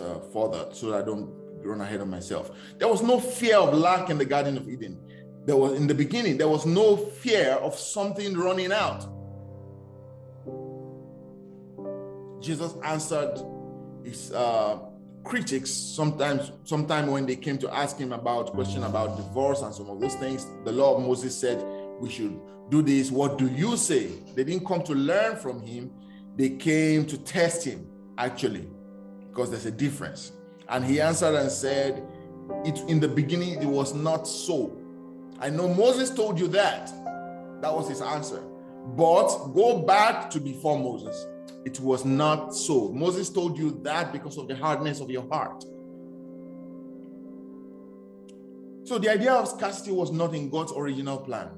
uh, 0.00 0.20
further 0.32 0.68
so 0.72 0.96
I 0.96 1.02
don't 1.02 1.30
run 1.64 1.80
ahead 1.80 2.00
of 2.00 2.08
myself. 2.08 2.50
There 2.78 2.88
was 2.88 3.02
no 3.02 3.18
fear 3.18 3.56
of 3.56 3.74
lack 3.74 4.10
in 4.10 4.18
the 4.18 4.24
Garden 4.24 4.56
of 4.56 4.68
Eden. 4.68 4.98
There 5.44 5.56
was 5.56 5.72
in 5.72 5.86
the 5.86 5.94
beginning, 5.94 6.36
there 6.38 6.48
was 6.48 6.66
no 6.66 6.96
fear 6.96 7.52
of 7.52 7.76
something 7.76 8.36
running 8.36 8.72
out. 8.72 9.06
Jesus 12.40 12.74
answered 12.84 13.42
his 14.04 14.32
uh, 14.32 14.78
critics 15.24 15.70
sometimes 15.70 16.52
sometime 16.64 17.08
when 17.08 17.26
they 17.26 17.36
came 17.36 17.58
to 17.58 17.74
ask 17.74 17.98
him 17.98 18.12
about 18.12 18.52
question 18.52 18.84
about 18.84 19.16
divorce 19.16 19.60
and 19.62 19.74
some 19.74 19.90
of 19.90 20.00
those 20.00 20.14
things 20.14 20.46
the 20.64 20.72
law 20.72 20.96
of 20.96 21.02
moses 21.02 21.38
said 21.38 21.62
we 22.00 22.08
should 22.08 22.40
do 22.68 22.82
this. 22.82 23.10
What 23.10 23.38
do 23.38 23.48
you 23.48 23.76
say? 23.76 24.08
They 24.34 24.44
didn't 24.44 24.66
come 24.66 24.82
to 24.82 24.94
learn 24.94 25.36
from 25.36 25.60
him, 25.60 25.90
they 26.36 26.50
came 26.50 27.06
to 27.06 27.18
test 27.18 27.64
him, 27.64 27.86
actually, 28.16 28.68
because 29.28 29.50
there's 29.50 29.66
a 29.66 29.70
difference. 29.70 30.32
And 30.68 30.84
he 30.84 31.00
answered 31.00 31.34
and 31.34 31.50
said, 31.50 32.06
it, 32.64 32.78
In 32.88 33.00
the 33.00 33.08
beginning, 33.08 33.60
it 33.62 33.66
was 33.66 33.94
not 33.94 34.26
so. 34.28 34.76
I 35.40 35.50
know 35.50 35.72
Moses 35.72 36.10
told 36.10 36.38
you 36.38 36.48
that. 36.48 36.88
That 37.62 37.74
was 37.74 37.88
his 37.88 38.00
answer. 38.00 38.42
But 38.96 39.28
go 39.54 39.82
back 39.82 40.30
to 40.30 40.40
before 40.40 40.78
Moses. 40.78 41.26
It 41.64 41.80
was 41.80 42.04
not 42.04 42.54
so. 42.54 42.90
Moses 42.92 43.30
told 43.30 43.58
you 43.58 43.80
that 43.82 44.12
because 44.12 44.38
of 44.38 44.48
the 44.48 44.56
hardness 44.56 45.00
of 45.00 45.10
your 45.10 45.28
heart. 45.28 45.64
So 48.84 48.98
the 48.98 49.10
idea 49.10 49.32
of 49.32 49.48
scarcity 49.48 49.90
was 49.90 50.10
not 50.10 50.34
in 50.34 50.48
God's 50.48 50.72
original 50.72 51.18
plan. 51.18 51.50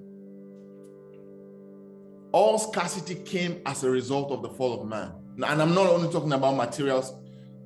All 2.33 2.59
scarcity 2.59 3.17
came 3.17 3.61
as 3.67 3.83
a 3.83 3.91
result 3.91 4.31
of 4.31 4.43
the 4.43 4.51
fall 4.51 4.81
of 4.81 4.87
man. 4.87 5.13
And 5.37 5.61
I'm 5.61 5.75
not 5.75 5.87
only 5.87 6.13
talking 6.13 6.33
about 6.33 6.57
materials, 6.57 7.13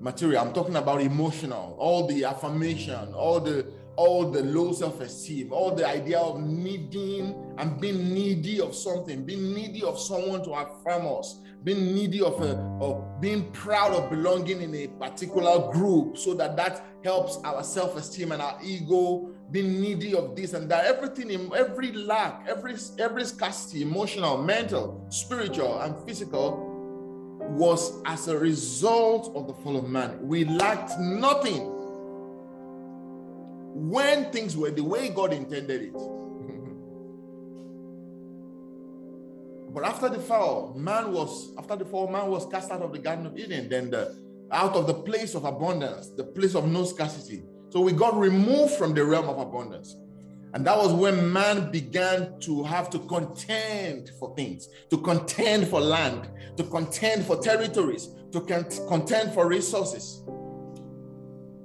material, 0.00 0.42
I'm 0.42 0.52
talking 0.52 0.76
about 0.76 1.02
emotional, 1.02 1.76
all 1.78 2.06
the 2.06 2.24
affirmation, 2.24 3.12
all 3.14 3.40
the 3.40 3.66
all 3.96 4.30
the 4.30 4.42
low 4.42 4.72
self-esteem, 4.72 5.52
all 5.52 5.72
the 5.72 5.86
idea 5.86 6.18
of 6.18 6.40
needing 6.40 7.54
and 7.58 7.80
being 7.80 8.12
needy 8.12 8.60
of 8.60 8.74
something, 8.74 9.24
being 9.24 9.54
needy 9.54 9.84
of 9.84 10.00
someone 10.00 10.42
to 10.42 10.50
affirm 10.50 11.06
us, 11.06 11.38
being 11.64 11.94
needy 11.94 12.20
of 12.20 12.40
a, 12.42 12.56
of 12.80 13.20
being 13.20 13.50
proud 13.52 13.92
of 13.92 14.10
belonging 14.10 14.60
in 14.60 14.74
a 14.74 14.86
particular 14.86 15.72
group, 15.72 16.18
so 16.18 16.34
that 16.34 16.56
that 16.56 16.84
helps 17.02 17.38
our 17.42 17.64
self-esteem 17.64 18.32
and 18.32 18.42
our 18.42 18.58
ego. 18.62 19.30
Being 19.50 19.80
needy 19.80 20.14
of 20.14 20.34
this 20.34 20.52
and 20.54 20.70
that, 20.70 20.86
everything 20.86 21.30
in 21.30 21.50
every 21.54 21.92
lack, 21.92 22.46
every 22.48 22.74
every 22.98 23.24
scarcity, 23.24 23.82
emotional, 23.82 24.42
mental, 24.42 25.06
spiritual, 25.10 25.80
and 25.80 25.96
physical, 26.06 26.70
was 27.50 28.00
as 28.06 28.28
a 28.28 28.36
result 28.36 29.34
of 29.36 29.46
the 29.46 29.54
fall 29.54 29.76
of 29.76 29.88
man. 29.88 30.18
We 30.26 30.44
lacked 30.44 30.98
nothing 30.98 31.70
when 33.76 34.30
things 34.32 34.56
were 34.56 34.70
the 34.70 34.82
way 34.82 35.10
God 35.10 35.32
intended 35.32 35.82
it. 35.82 35.96
But 39.74 39.84
after 39.84 40.08
the 40.08 40.20
fall, 40.20 40.72
man 40.76 41.12
was 41.12 41.52
after 41.58 41.76
the 41.76 41.84
fall, 41.84 42.08
man 42.08 42.30
was 42.30 42.46
cast 42.46 42.70
out 42.70 42.82
of 42.82 42.92
the 42.92 42.98
Garden 42.98 43.26
of 43.26 43.36
Eden, 43.36 43.68
then 43.68 43.90
the 43.90 44.16
out 44.52 44.76
of 44.76 44.86
the 44.86 44.94
place 44.94 45.34
of 45.34 45.44
abundance, 45.44 46.10
the 46.10 46.24
place 46.24 46.54
of 46.54 46.66
no 46.70 46.84
scarcity. 46.84 47.42
So 47.70 47.80
we 47.80 47.92
got 47.92 48.16
removed 48.16 48.74
from 48.74 48.94
the 48.94 49.04
realm 49.04 49.28
of 49.28 49.38
abundance. 49.38 49.96
And 50.52 50.64
that 50.66 50.76
was 50.76 50.92
when 50.92 51.32
man 51.32 51.72
began 51.72 52.38
to 52.40 52.62
have 52.62 52.88
to 52.90 53.00
contend 53.00 54.10
for 54.20 54.36
things, 54.36 54.68
to 54.90 54.98
contend 54.98 55.66
for 55.66 55.80
land, 55.80 56.30
to 56.56 56.62
contend 56.62 57.24
for 57.24 57.36
territories, 57.42 58.08
to 58.30 58.40
contend 58.40 59.34
for 59.34 59.48
resources 59.48 60.22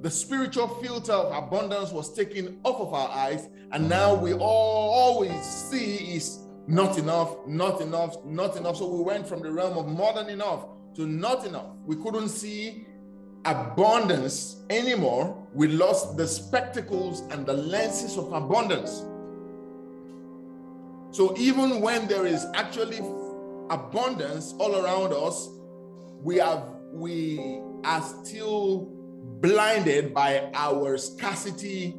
the 0.02 0.10
spiritual 0.10 0.68
filter 0.68 1.12
of 1.12 1.44
abundance 1.44 1.92
was 1.92 2.14
taken 2.14 2.60
off 2.64 2.80
of 2.80 2.94
our 2.94 3.10
eyes, 3.10 3.50
and 3.72 3.90
now 3.90 4.14
we 4.14 4.34
all 4.34 4.94
always 4.94 5.44
see 5.44 6.16
is 6.16 6.40
not 6.70 7.00
enough, 7.00 7.48
not 7.48 7.82
enough, 7.82 8.24
not 8.24 8.56
enough. 8.56 8.78
So 8.78 8.88
we 8.88 9.02
went 9.02 9.28
from 9.28 9.42
the 9.42 9.52
realm 9.52 9.76
of 9.76 9.88
more 9.88 10.14
than 10.14 10.30
enough 10.30 10.68
to 10.96 11.08
not 11.08 11.44
enough. 11.46 11.66
We 11.84 11.96
couldn't 11.96 12.30
see 12.30 12.86
abundance 13.44 14.58
anymore. 14.70 15.48
We 15.52 15.68
lost 15.68 16.16
the 16.16 16.28
spectacles 16.28 17.22
and 17.32 17.44
the 17.44 17.54
lenses 17.54 18.18
of 18.20 18.32
abundance. 18.34 19.04
So 21.12 21.36
even 21.38 21.82
when 21.82 22.08
there 22.08 22.28
is 22.28 22.46
actually 22.54 23.00
abundance 23.72 24.54
all 24.60 24.76
around 24.76 25.12
us, 25.12 25.50
we 26.22 26.38
have 26.38 26.64
we 26.92 27.62
are 27.84 28.04
still 28.04 28.90
blinded 29.42 30.14
by 30.14 30.52
our 30.54 31.00
scarcity, 31.00 31.96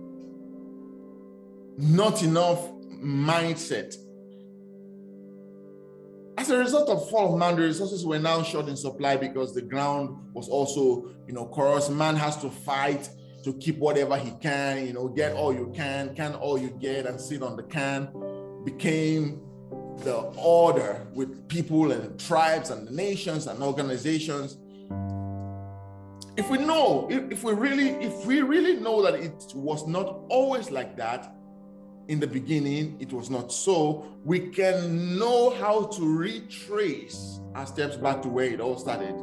not 1.77 2.23
enough 2.23 2.71
mindset. 3.03 3.97
As 6.40 6.49
a 6.49 6.56
result 6.56 6.88
of 6.88 7.11
fall 7.11 7.35
of 7.35 7.38
man, 7.38 7.56
the 7.56 7.61
resources 7.61 8.06
were 8.06 8.18
now 8.18 8.42
short 8.42 8.66
in 8.66 8.75
supply 8.75 9.14
because 9.14 9.54
the 9.54 9.61
ground 9.61 10.32
was 10.32 10.49
also, 10.49 11.11
you 11.26 11.35
know, 11.35 11.44
coarse. 11.44 11.90
Man 11.90 12.16
has 12.16 12.38
to 12.38 12.49
fight 12.49 13.11
to 13.44 13.52
keep 13.59 13.76
whatever 13.76 14.16
he 14.16 14.30
can, 14.40 14.87
you 14.87 14.94
know, 14.94 15.06
get 15.09 15.35
all 15.35 15.52
you 15.52 15.70
can, 15.76 16.14
can 16.16 16.35
all 16.37 16.56
you 16.56 16.70
get, 16.80 17.04
and 17.04 17.20
sit 17.20 17.42
on 17.42 17.56
the 17.56 17.62
can. 17.64 18.09
Became 18.64 19.42
the 19.99 20.16
order 20.38 21.06
with 21.12 21.47
people 21.49 21.92
and 21.92 22.18
tribes 22.18 22.70
and 22.70 22.90
nations 22.90 23.47
and 23.47 23.62
organizations 23.62 24.56
if 26.38 26.49
we 26.49 26.56
know, 26.56 27.06
if, 27.11 27.30
if 27.30 27.44
we 27.44 27.52
really, 27.52 27.90
if 28.02 28.25
we 28.25 28.40
really 28.40 28.80
know 28.80 29.02
that 29.02 29.14
it 29.14 29.52
was 29.54 29.87
not 29.87 30.25
always 30.30 30.70
like 30.70 30.97
that 30.97 31.35
in 32.11 32.19
the 32.19 32.26
beginning, 32.26 32.97
it 32.99 33.12
was 33.12 33.31
not 33.31 33.52
so, 33.52 34.05
we 34.25 34.40
can 34.49 35.17
know 35.17 35.50
how 35.50 35.85
to 35.85 36.02
retrace 36.02 37.38
our 37.55 37.64
steps 37.64 37.97
back 37.97 38.21
to 38.23 38.29
where 38.29 38.47
it 38.47 38.61
all 38.61 38.76
started 38.76 39.14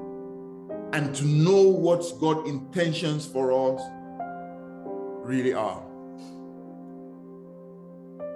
and 0.94 1.14
to 1.14 1.26
know 1.26 1.64
what 1.64 2.02
God's 2.22 2.50
intentions 2.50 3.26
for 3.26 3.52
us 3.52 3.82
really 5.28 5.54
are. 5.54 5.84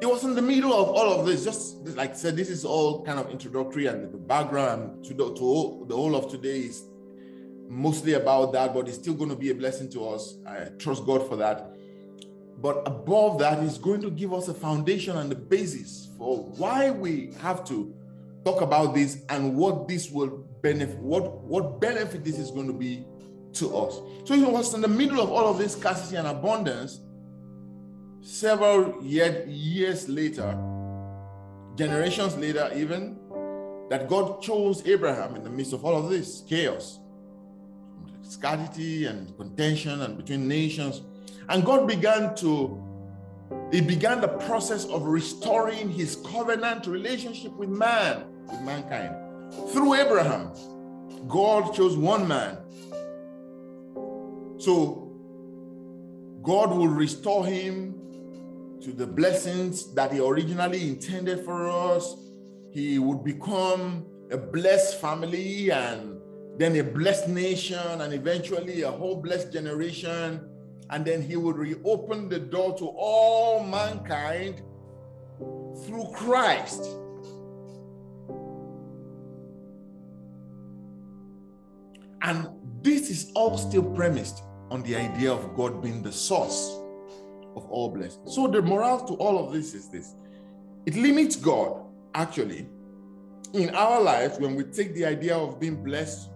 It 0.01 0.05
was 0.05 0.25
in 0.25 0.36
the 0.36 0.41
middle 0.41 0.74
of 0.74 0.89
all 0.89 1.13
of 1.17 1.25
this, 1.25 1.46
just 1.46 1.88
like 1.96 2.12
I 2.12 2.13
said, 2.13 2.36
this 2.36 2.50
is 2.50 2.65
all 2.65 3.05
kind 3.05 3.20
of 3.20 3.29
introductory 3.29 3.86
and 3.86 4.12
the 4.12 4.17
background 4.17 5.05
to 5.05 5.13
the, 5.13 5.34
to 5.34 5.86
the 5.88 5.96
whole 5.96 6.13
of 6.13 6.29
today 6.29 6.60
is 6.60 6.84
mostly 7.70 8.15
about 8.15 8.51
that, 8.51 8.74
but 8.74 8.89
it's 8.89 8.98
still 8.98 9.13
going 9.13 9.29
to 9.29 9.36
be 9.38 9.50
a 9.51 9.55
blessing 9.55 9.89
to 9.91 10.10
us. 10.10 10.36
I 10.46 10.65
trust 10.77 11.05
God 11.05 11.25
for 11.29 11.38
that. 11.38 11.77
But 12.62 12.84
above 12.86 13.39
that, 13.39 13.62
He's 13.62 13.77
going 13.77 14.01
to 14.01 14.12
give 14.12 14.34
us 14.34 14.48
a 14.48 14.53
foundation 14.53 15.18
and 15.18 15.32
the 15.32 15.36
basis 15.36 16.10
for 16.18 16.38
why 16.38 16.91
we 16.91 17.34
have 17.41 17.65
to 17.65 17.94
talk 18.46 18.62
about 18.62 18.94
this 18.94 19.24
and 19.30 19.56
what 19.56 19.88
this 19.88 20.12
will 20.12 20.46
benefit, 20.62 20.98
what, 21.00 21.41
what 21.41 21.82
benefit 21.82 22.24
this 22.24 22.38
is 22.38 22.51
going 22.51 22.68
to 22.68 22.74
be 22.74 23.06
to 23.53 23.75
us. 23.75 23.96
So 24.25 24.34
it 24.34 24.50
was 24.50 24.74
in 24.74 24.82
the 24.82 24.88
middle 24.88 25.22
of 25.22 25.32
all 25.32 25.48
of 25.48 25.58
this 25.58 25.74
scarcity 25.74 26.15
and 26.15 26.27
abundance, 26.27 27.01
several 28.22 29.03
year, 29.03 29.46
years 29.48 30.08
later, 30.08 30.51
generations 31.75 32.38
later, 32.38 32.72
even, 32.75 33.18
that 33.89 34.08
God 34.08 34.41
chose 34.41 34.86
Abraham 34.88 35.36
in 35.36 35.44
the 35.44 35.50
midst 35.50 35.74
of 35.74 35.84
all 35.84 35.98
of 35.98 36.10
this 36.10 36.44
chaos 36.48 37.00
scarcity 38.32 39.06
and 39.06 39.36
contention 39.38 40.01
and 40.01 40.15
between 40.15 40.48
nations. 40.48 41.01
And 41.51 41.65
God 41.65 41.86
began 41.86 42.34
to, 42.36 42.81
He 43.74 43.81
began 43.81 44.22
the 44.22 44.29
process 44.29 44.86
of 44.86 45.03
restoring 45.03 45.89
his 45.89 46.15
covenant 46.25 46.88
relationship 46.88 47.51
with 47.58 47.67
man, 47.67 48.24
with 48.50 48.62
mankind. 48.62 49.13
Through 49.74 49.96
Abraham, 49.96 50.53
God 51.27 51.74
chose 51.74 51.98
one 51.98 52.25
man. 52.25 52.58
So 54.60 55.12
God 56.41 56.70
will 56.72 56.88
restore 56.88 57.46
him 57.46 57.96
to 58.81 58.93
the 58.93 59.05
blessings 59.05 59.93
that 59.93 60.13
he 60.13 60.20
originally 60.20 60.88
intended 60.88 61.43
for 61.43 61.70
us. 61.70 62.15
He 62.72 62.98
would 62.98 63.25
become 63.25 64.05
a 64.31 64.38
blessed 64.38 65.01
family 65.01 65.70
and 65.70 66.17
then 66.58 66.77
a 66.77 66.84
blessed 66.84 67.27
nation, 67.27 68.01
and 68.01 68.13
eventually 68.13 68.84
a 68.84 68.91
whole 68.91 69.17
blessed 69.17 69.51
generation. 69.51 70.48
And 70.91 71.05
then 71.05 71.21
he 71.21 71.38
would 71.38 71.57
reopen 71.57 72.29
the 72.29 72.39
door 72.39 72.77
to 72.77 72.86
all 72.86 73.63
mankind 73.63 74.62
through 75.86 76.12
Christ. 76.13 76.86
And 82.24 82.48
this 82.83 83.10
is 83.10 83.31
all 83.36 83.57
still 83.57 83.83
premised 83.83 84.43
on 84.69 84.83
the 84.83 84.95
idea 84.95 85.31
of 85.31 85.55
God 85.55 85.81
being 85.81 86.03
the 86.03 86.12
source 86.12 86.77
of 87.55 87.65
all 87.69 87.89
blessing. 87.89 88.21
So 88.25 88.48
the 88.48 88.62
morale 88.62 89.05
to 89.07 89.13
all 89.15 89.45
of 89.45 89.53
this 89.53 89.74
is 89.74 89.89
this 89.89 90.13
it 90.86 90.95
limits 90.95 91.36
God 91.36 91.86
actually 92.15 92.67
in 93.53 93.69
our 93.75 94.01
lives 94.01 94.39
when 94.39 94.55
we 94.55 94.63
take 94.63 94.95
the 94.95 95.05
idea 95.05 95.36
of 95.36 95.60
being 95.60 95.83
blessed 95.83 96.29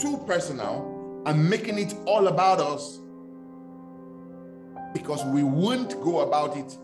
too 0.00 0.22
personal 0.26 1.22
and 1.26 1.50
making 1.50 1.78
it 1.78 1.94
all 2.06 2.28
about 2.28 2.60
us 2.60 3.00
because 4.92 5.24
we 5.26 5.42
won't 5.42 6.00
go 6.02 6.20
about 6.20 6.56
it 6.56 6.76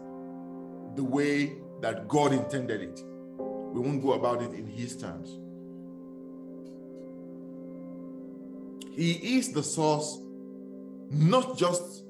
the 0.96 1.04
way 1.04 1.56
that 1.80 2.08
God 2.08 2.32
intended 2.32 2.80
it. 2.82 3.02
We 3.38 3.80
won't 3.80 4.02
go 4.02 4.12
about 4.12 4.42
it 4.42 4.52
in 4.52 4.66
His 4.66 4.96
terms. 4.96 5.38
He 8.94 9.36
is 9.36 9.52
the 9.52 9.62
source, 9.62 10.18
not 11.10 11.58
just 11.58 12.04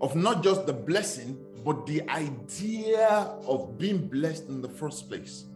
of 0.00 0.14
not 0.14 0.42
just 0.42 0.66
the 0.66 0.72
blessing, 0.74 1.38
but 1.64 1.86
the 1.86 2.08
idea 2.10 3.08
of 3.46 3.78
being 3.78 4.06
blessed 4.06 4.48
in 4.48 4.60
the 4.60 4.68
first 4.68 5.08
place. 5.08 5.46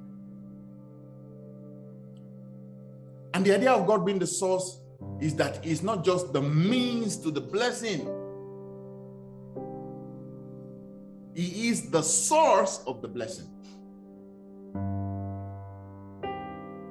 And 3.34 3.44
the 3.44 3.54
idea 3.54 3.72
of 3.72 3.86
God 3.86 4.04
being 4.04 4.18
the 4.18 4.26
source 4.26 4.80
is 5.20 5.34
that 5.36 5.64
it's 5.64 5.82
not 5.82 6.04
just 6.04 6.32
the 6.32 6.40
means 6.42 7.16
to 7.18 7.30
the 7.30 7.40
blessing, 7.40 8.08
He 11.34 11.68
is 11.68 11.90
the 11.90 12.02
source 12.02 12.82
of 12.86 13.02
the 13.02 13.08
blessing. 13.08 13.46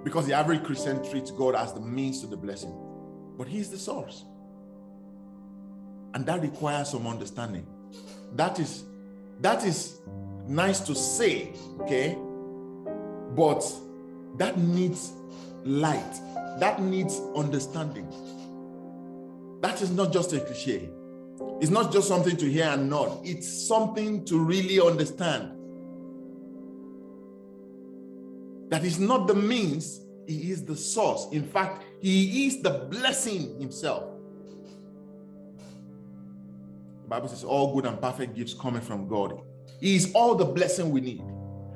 Because 0.04 0.26
the 0.26 0.34
average 0.34 0.64
Christian 0.64 1.04
treats 1.10 1.32
God 1.32 1.56
as 1.56 1.74
the 1.74 1.82
means 1.82 2.22
to 2.22 2.28
the 2.28 2.38
blessing, 2.38 2.74
but 3.38 3.48
He's 3.48 3.70
the 3.70 3.78
source. 3.78 4.26
And 6.14 6.26
that 6.26 6.42
requires 6.42 6.90
some 6.90 7.06
understanding. 7.06 7.68
That 8.34 8.60
is 8.60 8.86
that 9.42 9.64
is 9.64 10.00
nice 10.48 10.80
to 10.82 10.96
say, 10.96 11.54
okay? 11.82 12.18
But 13.36 13.64
that 14.38 14.58
needs 14.58 15.14
light. 15.64 16.14
That 16.60 16.82
needs 16.82 17.22
understanding. 17.36 18.08
That 19.62 19.82
is 19.82 19.92
not 19.92 20.12
just 20.12 20.34
a 20.34 20.40
cliche. 20.40 20.90
It's 21.62 21.72
not 21.72 21.92
just 21.92 22.08
something 22.08 22.38
to 22.38 22.50
hear 22.50 22.66
and 22.66 22.90
nod. 22.90 23.20
It's 23.24 23.68
something 23.68 24.26
to 24.26 24.40
really 24.40 24.80
understand. 24.80 25.52
That 28.70 28.84
is 28.84 29.00
not 29.00 29.28
the 29.28 29.34
means, 29.34 30.02
he 30.28 30.52
is 30.52 30.64
the 30.64 30.76
source. 30.76 31.28
In 31.32 31.44
fact, 31.44 31.84
he 32.02 32.48
is 32.48 32.62
the 32.62 32.88
blessing 32.90 33.60
himself. 33.60 34.04
The 37.04 37.08
Bible 37.10 37.28
says 37.28 37.44
all 37.44 37.74
good 37.74 37.86
and 37.86 38.00
perfect 38.00 38.36
gifts 38.36 38.54
coming 38.54 38.82
from 38.82 39.08
God. 39.08 39.42
He 39.82 39.96
is 39.96 40.12
all 40.14 40.36
the 40.36 40.46
blessing 40.46 40.92
we 40.92 41.02
need. 41.02 41.24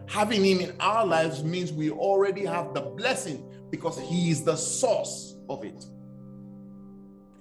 Having 0.08 0.46
him 0.46 0.60
in 0.60 0.75
our 0.79 1.05
lives 1.05 1.43
means 1.43 1.72
we 1.72 1.89
already 1.89 2.46
have 2.46 2.74
the 2.74 2.82
blessing 2.82 3.43
because 3.72 4.00
he 4.00 4.29
is 4.29 4.43
the 4.43 4.55
source 4.55 5.36
of 5.50 5.63
it. 5.65 5.86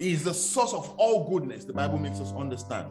Is 0.03 0.25
the 0.25 0.35
source 0.35 0.73
of 0.73 0.93
all 0.97 1.31
goodness. 1.31 1.65
The 1.65 1.73
Bible 1.73 1.97
makes 1.97 2.19
us 2.19 2.33
understand. 2.33 2.89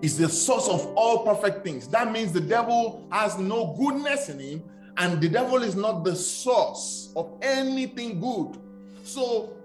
Is 0.00 0.16
the 0.16 0.28
source 0.28 0.68
of 0.68 0.86
all 0.94 1.24
perfect 1.24 1.64
things. 1.64 1.88
That 1.88 2.12
means 2.12 2.30
the 2.30 2.40
devil 2.40 3.08
has 3.10 3.36
no 3.36 3.74
goodness 3.76 4.28
in 4.28 4.38
him 4.38 4.62
and 4.96 5.20
the 5.20 5.28
devil 5.28 5.60
is 5.64 5.74
not 5.74 6.04
the 6.04 6.14
source 6.14 7.12
of 7.16 7.36
anything 7.42 8.20
good. 8.20 8.60
So, 9.02 9.56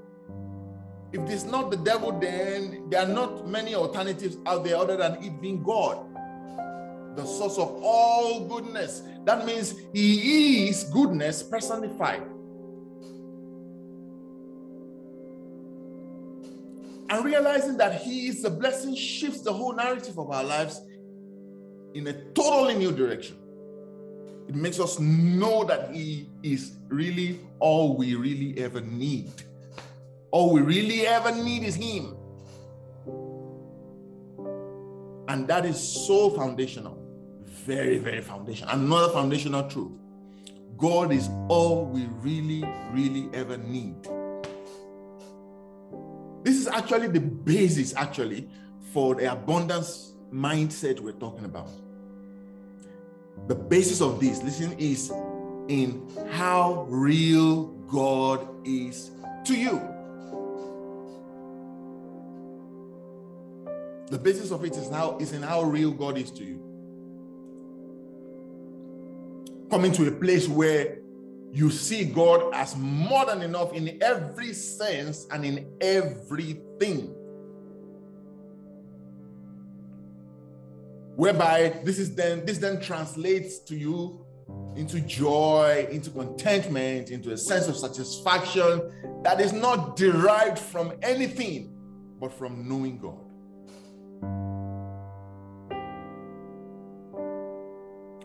if 1.12 1.22
it's 1.30 1.44
not 1.44 1.70
the 1.70 1.78
devil, 1.78 2.12
then 2.20 2.90
there 2.90 3.02
are 3.02 3.14
not 3.14 3.48
many 3.48 3.76
alternatives 3.76 4.38
out 4.48 4.64
there 4.64 4.78
other 4.78 4.98
than 4.98 5.24
it 5.24 5.40
being 5.40 5.62
God, 5.62 6.04
the 7.16 7.26
source 7.26 7.60
of 7.60 7.80
all 7.84 8.48
goodness. 8.48 9.04
That 9.26 9.46
means 9.46 9.76
He 9.94 10.68
is 10.68 10.86
goodness 10.86 11.44
personified. 11.44 12.24
And 17.14 17.24
realizing 17.24 17.78
that 17.78 18.02
He 18.02 18.28
is 18.28 18.42
the 18.42 18.50
blessing 18.50 18.96
shifts 18.96 19.42
the 19.42 19.54
whole 19.54 19.76
narrative 19.76 20.18
of 20.18 20.32
our 20.32 20.44
lives 20.44 20.82
in 21.94 22.08
a 22.08 22.14
totally 22.34 22.74
new 22.74 22.92
direction. 22.92 23.38
It 24.48 24.56
makes 24.56 24.80
us 24.80 24.98
know 25.00 25.64
that 25.66 25.92
He 25.92 26.28
is 26.42 26.72
really 26.88 27.40
all 27.60 27.96
we 27.96 28.16
really 28.16 28.60
ever 28.60 28.82
need. 28.82 29.32
All 30.32 30.52
we 30.54 30.62
really 30.62 31.06
ever 31.06 31.32
need 31.32 31.62
is 31.62 31.76
Him. 31.76 32.18
And 35.28 35.48
that 35.48 35.68
is 35.68 35.80
so 36.08 36.32
foundational. 36.32 36.98
Very, 37.46 38.00
very 38.00 38.22
foundational. 38.22 38.74
Another 38.74 39.14
foundational 39.14 39.70
truth 39.70 39.92
God 40.78 41.12
is 41.14 41.30
all 41.48 41.86
we 41.86 42.08
really, 42.24 42.68
really 42.92 43.30
ever 43.36 43.58
need. 43.58 44.08
This 46.44 46.58
is 46.58 46.68
actually 46.68 47.08
the 47.08 47.22
basis, 47.22 47.96
actually, 47.96 48.50
for 48.92 49.16
the 49.16 49.32
abundance 49.32 50.14
mindset 50.32 51.00
we're 51.00 51.14
talking 51.14 51.46
about. 51.46 51.70
The 53.48 53.56
basis 53.56 54.02
of 54.02 54.20
this, 54.20 54.44
listen, 54.44 54.74
is 54.78 55.12
in 55.70 56.08
how 56.32 56.86
real 56.90 57.68
God 57.88 58.48
is 58.66 59.12
to 59.46 59.56
you. 59.56 59.82
The 64.08 64.20
basis 64.20 64.52
of 64.52 64.64
it 64.66 64.76
is 64.76 64.90
now 64.92 65.18
is 65.18 65.32
in 65.32 65.42
how 65.42 65.64
real 65.64 65.92
God 65.92 66.18
is 66.18 66.30
to 66.32 66.44
you. 66.44 66.60
Coming 69.70 69.92
to 69.94 70.08
a 70.08 70.12
place 70.12 70.48
where 70.48 71.00
you 71.54 71.70
see 71.70 72.04
God 72.04 72.54
as 72.54 72.76
more 72.76 73.26
than 73.26 73.42
enough 73.42 73.74
in 73.74 74.02
every 74.02 74.54
sense 74.54 75.28
and 75.32 75.46
in 75.46 75.72
everything. 75.80 77.16
whereby 81.16 81.80
this 81.84 82.00
is 82.00 82.16
then 82.16 82.46
this 82.46 82.58
then 82.58 82.82
translates 82.82 83.60
to 83.60 83.76
you 83.76 84.26
into 84.76 85.00
joy, 85.02 85.88
into 85.92 86.10
contentment, 86.10 87.12
into 87.12 87.32
a 87.32 87.38
sense 87.38 87.68
of 87.68 87.78
satisfaction 87.78 89.22
that 89.24 89.40
is 89.40 89.54
not 89.54 89.96
derived 89.96 90.58
from 90.58 90.94
anything 91.02 91.72
but 92.20 92.34
from 92.34 92.68
knowing 92.68 92.98
God. 92.98 93.33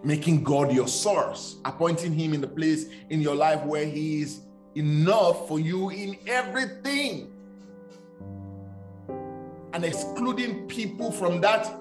Making 0.05 0.45
God 0.45 0.73
your 0.73 0.89
source, 0.89 1.57
appointing 1.65 2.13
Him 2.13 2.33
in 2.35 2.41
the 2.41 2.49
place 2.49 2.87
in 3.11 3.21
your 3.21 3.35
life 3.35 3.65
where 3.65 3.85
He 3.85 4.23
is 4.23 4.41
enough 4.75 5.49
for 5.49 5.59
you 5.59 5.91
in 5.91 6.17
everything, 6.27 7.33
and 9.73 9.85
excluding 9.85 10.67
people 10.69 11.11
from 11.11 11.41
that 11.41 11.75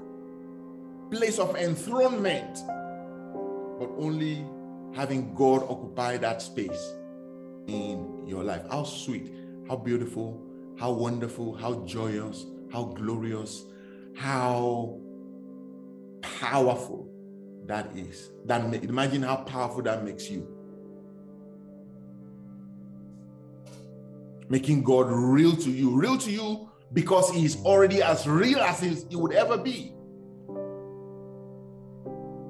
place 1.12 1.40
of 1.40 1.56
enthronement, 1.56 2.60
but 3.80 3.90
only 3.98 4.44
having 4.94 5.34
God 5.36 5.64
occupy 5.70 6.18
that 6.18 6.42
space 6.42 6.94
in 7.68 8.24
your 8.26 8.44
life. 8.44 8.64
How 8.70 8.84
sweet, 8.84 9.32
how 9.70 9.76
beautiful, 9.76 10.42
how 10.80 10.92
wonderful, 10.92 11.54
how 11.56 11.86
joyous, 11.86 12.46
how 12.72 12.84
glorious, 12.86 13.64
how 14.16 15.00
powerful 16.22 17.07
that 17.68 17.96
is. 17.96 18.32
That 18.46 18.62
imagine 18.84 19.24
how 19.24 19.38
powerful 19.38 19.82
that 19.84 20.04
makes 20.04 20.30
you. 20.30 20.48
Making 24.50 24.84
God 24.84 25.08
real 25.10 25.56
to 25.58 25.70
you, 25.70 26.00
real 26.00 26.18
to 26.18 26.32
you 26.32 26.70
because 26.94 27.30
He 27.32 27.46
is 27.46 27.58
already 27.66 28.02
as 28.02 28.28
real 28.28 28.60
as 28.60 28.80
He 28.82 29.16
would 29.16 29.34
ever 29.34 29.58
be. 29.58 29.94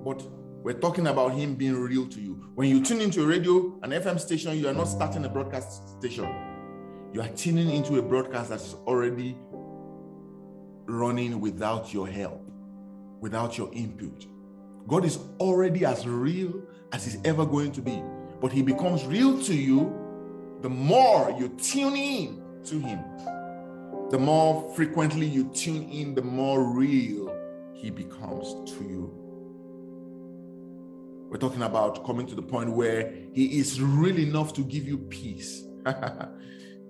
But 0.06 0.24
we're 0.68 0.74
talking 0.74 1.08
about 1.08 1.34
him 1.34 1.56
being 1.56 1.76
real 1.76 2.08
to 2.08 2.20
you. 2.20 2.34
When 2.56 2.70
you 2.70 2.84
tune 2.84 3.00
into 3.00 3.24
a 3.24 3.26
radio, 3.26 3.80
an 3.84 3.92
FM 3.92 4.20
station, 4.20 4.58
you 4.58 4.68
are 4.68 4.74
not 4.74 4.90
starting 4.90 5.24
a 5.24 5.30
broadcast 5.30 5.98
station. 5.98 6.26
You 7.14 7.22
are 7.22 7.30
tuning 7.30 7.70
into 7.70 8.00
a 8.00 8.02
broadcast 8.02 8.50
that 8.50 8.60
is 8.60 8.76
already 8.86 9.38
running 10.86 11.40
without 11.40 11.94
your 11.94 12.06
help, 12.06 12.52
without 13.22 13.58
your 13.58 13.74
input. 13.74 14.26
God 14.88 15.06
is 15.06 15.20
already 15.40 15.86
as 15.86 16.08
real 16.08 16.62
as 16.92 17.06
he's 17.06 17.18
ever 17.26 17.46
going 17.46 17.72
to 17.74 17.82
be. 17.82 18.02
But 18.42 18.52
he 18.52 18.62
becomes 18.62 19.06
real 19.06 19.42
to 19.44 19.54
you 19.54 19.94
the 20.62 20.70
more 20.70 21.36
you 21.38 21.50
tune 21.50 21.96
in 21.96 22.42
to 22.66 22.80
him. 22.80 23.00
The 24.10 24.18
more 24.18 24.74
frequently 24.76 25.28
you 25.28 25.50
tune 25.54 25.84
in, 25.90 26.16
the 26.16 26.22
more 26.22 26.64
real 26.64 27.36
he 27.74 27.90
becomes 27.90 28.72
to 28.72 28.84
you. 28.84 29.28
We're 31.30 31.38
talking 31.38 31.62
about 31.62 32.06
coming 32.06 32.26
to 32.28 32.36
the 32.36 32.42
point 32.42 32.72
where 32.72 33.14
He 33.34 33.60
is 33.60 33.82
real 33.82 34.18
enough 34.18 34.54
to 34.54 34.62
give 34.62 34.88
you 34.88 34.98
peace, 34.98 35.62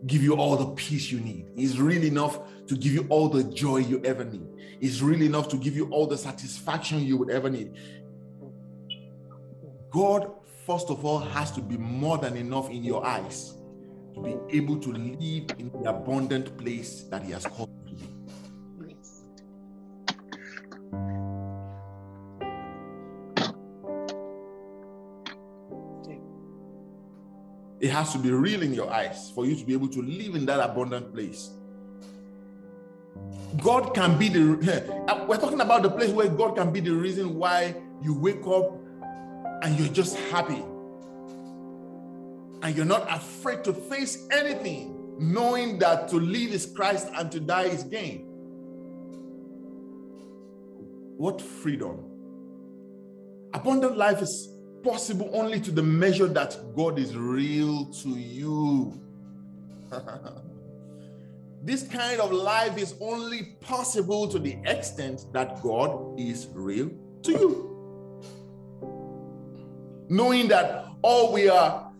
give 0.05 0.21
you 0.21 0.35
all 0.35 0.55
the 0.55 0.67
peace 0.75 1.11
you 1.11 1.19
need. 1.19 1.47
He's 1.55 1.79
real 1.79 2.03
enough 2.03 2.39
to 2.67 2.75
give 2.75 2.93
you 2.93 3.05
all 3.09 3.29
the 3.29 3.43
joy 3.43 3.77
you 3.77 4.01
ever 4.03 4.23
need. 4.23 4.47
He's 4.79 5.01
real 5.01 5.21
enough 5.21 5.49
to 5.49 5.57
give 5.57 5.75
you 5.75 5.89
all 5.89 6.05
the 6.05 6.17
satisfaction 6.17 7.05
you 7.05 7.17
would 7.17 7.31
ever 7.31 7.49
need. 7.49 7.73
God, 9.89 10.31
first 10.65 10.89
of 10.89 11.03
all, 11.03 11.19
has 11.19 11.51
to 11.53 11.61
be 11.61 11.77
more 11.77 12.17
than 12.17 12.37
enough 12.37 12.69
in 12.69 12.83
your 12.83 13.05
eyes 13.05 13.55
to 14.13 14.21
be 14.21 14.37
able 14.55 14.77
to 14.79 14.91
live 14.91 15.49
in 15.57 15.71
the 15.81 15.89
abundant 15.89 16.57
place 16.57 17.03
that 17.09 17.23
He 17.23 17.31
has 17.31 17.45
called 17.45 17.76
It 27.79 27.91
has 27.91 28.11
to 28.13 28.17
be 28.17 28.31
real 28.31 28.63
in 28.63 28.73
your 28.73 28.91
eyes 28.91 29.31
for 29.35 29.45
you 29.45 29.55
to 29.55 29.63
be 29.63 29.73
able 29.73 29.87
to 29.89 30.01
live 30.01 30.35
in 30.35 30.45
that 30.47 30.59
abundant 30.59 31.13
place. 31.13 31.51
God 33.61 33.93
can 33.93 34.17
be 34.17 34.29
the 34.29 35.05
uh, 35.07 35.25
we're 35.27 35.37
talking 35.37 35.61
about 35.61 35.83
the 35.83 35.89
place 35.89 36.11
where 36.11 36.27
God 36.27 36.55
can 36.55 36.71
be 36.71 36.79
the 36.79 36.91
reason 36.91 37.35
why 37.35 37.75
you 38.01 38.13
wake 38.13 38.45
up 38.47 38.73
and 39.61 39.77
you're 39.79 39.93
just 39.93 40.17
happy. 40.31 40.63
And 42.63 42.75
you're 42.75 42.85
not 42.85 43.07
afraid 43.15 43.63
to 43.65 43.73
face 43.73 44.27
anything, 44.31 45.15
knowing 45.19 45.77
that 45.79 46.07
to 46.09 46.19
live 46.19 46.51
is 46.51 46.65
Christ 46.65 47.09
and 47.15 47.31
to 47.31 47.39
die 47.39 47.65
is 47.65 47.83
gain. 47.83 48.25
What 51.17 51.41
freedom! 51.41 52.03
Abundant 53.53 53.97
life 53.97 54.21
is 54.21 54.49
possible 54.87 55.29
only 55.33 55.59
to 55.59 55.69
the 55.69 55.83
measure 55.83 56.27
that 56.27 56.57
God 56.73 56.97
is 56.97 57.17
real 57.17 57.85
to 57.87 58.09
you. 58.09 59.01
this 61.61 61.85
kind 61.85 62.21
of 62.21 62.31
life 62.31 62.77
is 62.77 62.95
only 63.01 63.57
possible 63.59 64.29
to 64.29 64.39
the 64.39 64.57
extent 64.65 65.25
that 65.33 65.61
God 65.61 66.17
is 66.17 66.47
real 66.53 66.89
to 67.23 67.31
you. 67.33 67.73
Knowing 70.07 70.47
that 70.47 70.85
all 71.01 71.33
we 71.33 71.49
are 71.49 71.91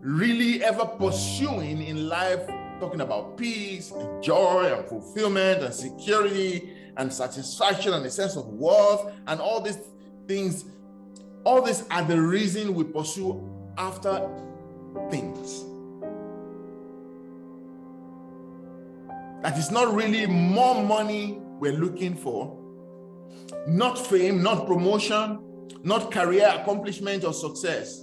really 0.00 0.64
ever 0.64 0.86
pursuing 0.86 1.82
in 1.82 2.08
life, 2.08 2.48
talking 2.80 3.00
about 3.00 3.36
peace 3.36 3.92
and 3.92 4.20
joy 4.20 4.74
and 4.76 4.88
fulfillment 4.88 5.62
and 5.62 5.72
security 5.72 6.72
and 6.96 7.12
satisfaction 7.12 7.94
and 7.94 8.04
a 8.04 8.10
sense 8.10 8.34
of 8.34 8.46
worth 8.46 9.12
and 9.28 9.40
all 9.40 9.60
these 9.60 9.78
things, 10.26 10.64
all 11.46 11.62
these 11.62 11.84
are 11.92 12.02
the 12.02 12.20
reason 12.20 12.74
we 12.74 12.82
pursue 12.82 13.40
after 13.78 14.28
things. 15.10 15.64
That 19.42 19.56
is 19.56 19.70
not 19.70 19.94
really 19.94 20.26
more 20.26 20.82
money 20.82 21.38
we're 21.60 21.78
looking 21.78 22.16
for, 22.16 22.58
not 23.68 23.96
fame, 23.96 24.42
not 24.42 24.66
promotion, 24.66 25.38
not 25.84 26.10
career 26.10 26.48
accomplishment 26.52 27.22
or 27.22 27.32
success. 27.32 28.02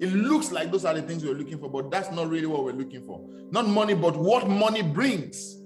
It 0.00 0.12
looks 0.12 0.50
like 0.50 0.72
those 0.72 0.84
are 0.84 0.94
the 0.94 1.02
things 1.02 1.24
we're 1.24 1.34
looking 1.34 1.58
for, 1.58 1.70
but 1.70 1.92
that's 1.92 2.10
not 2.10 2.28
really 2.28 2.46
what 2.46 2.64
we're 2.64 2.72
looking 2.72 3.04
for. 3.04 3.24
Not 3.52 3.68
money, 3.68 3.94
but 3.94 4.16
what 4.16 4.48
money 4.48 4.82
brings. 4.82 5.62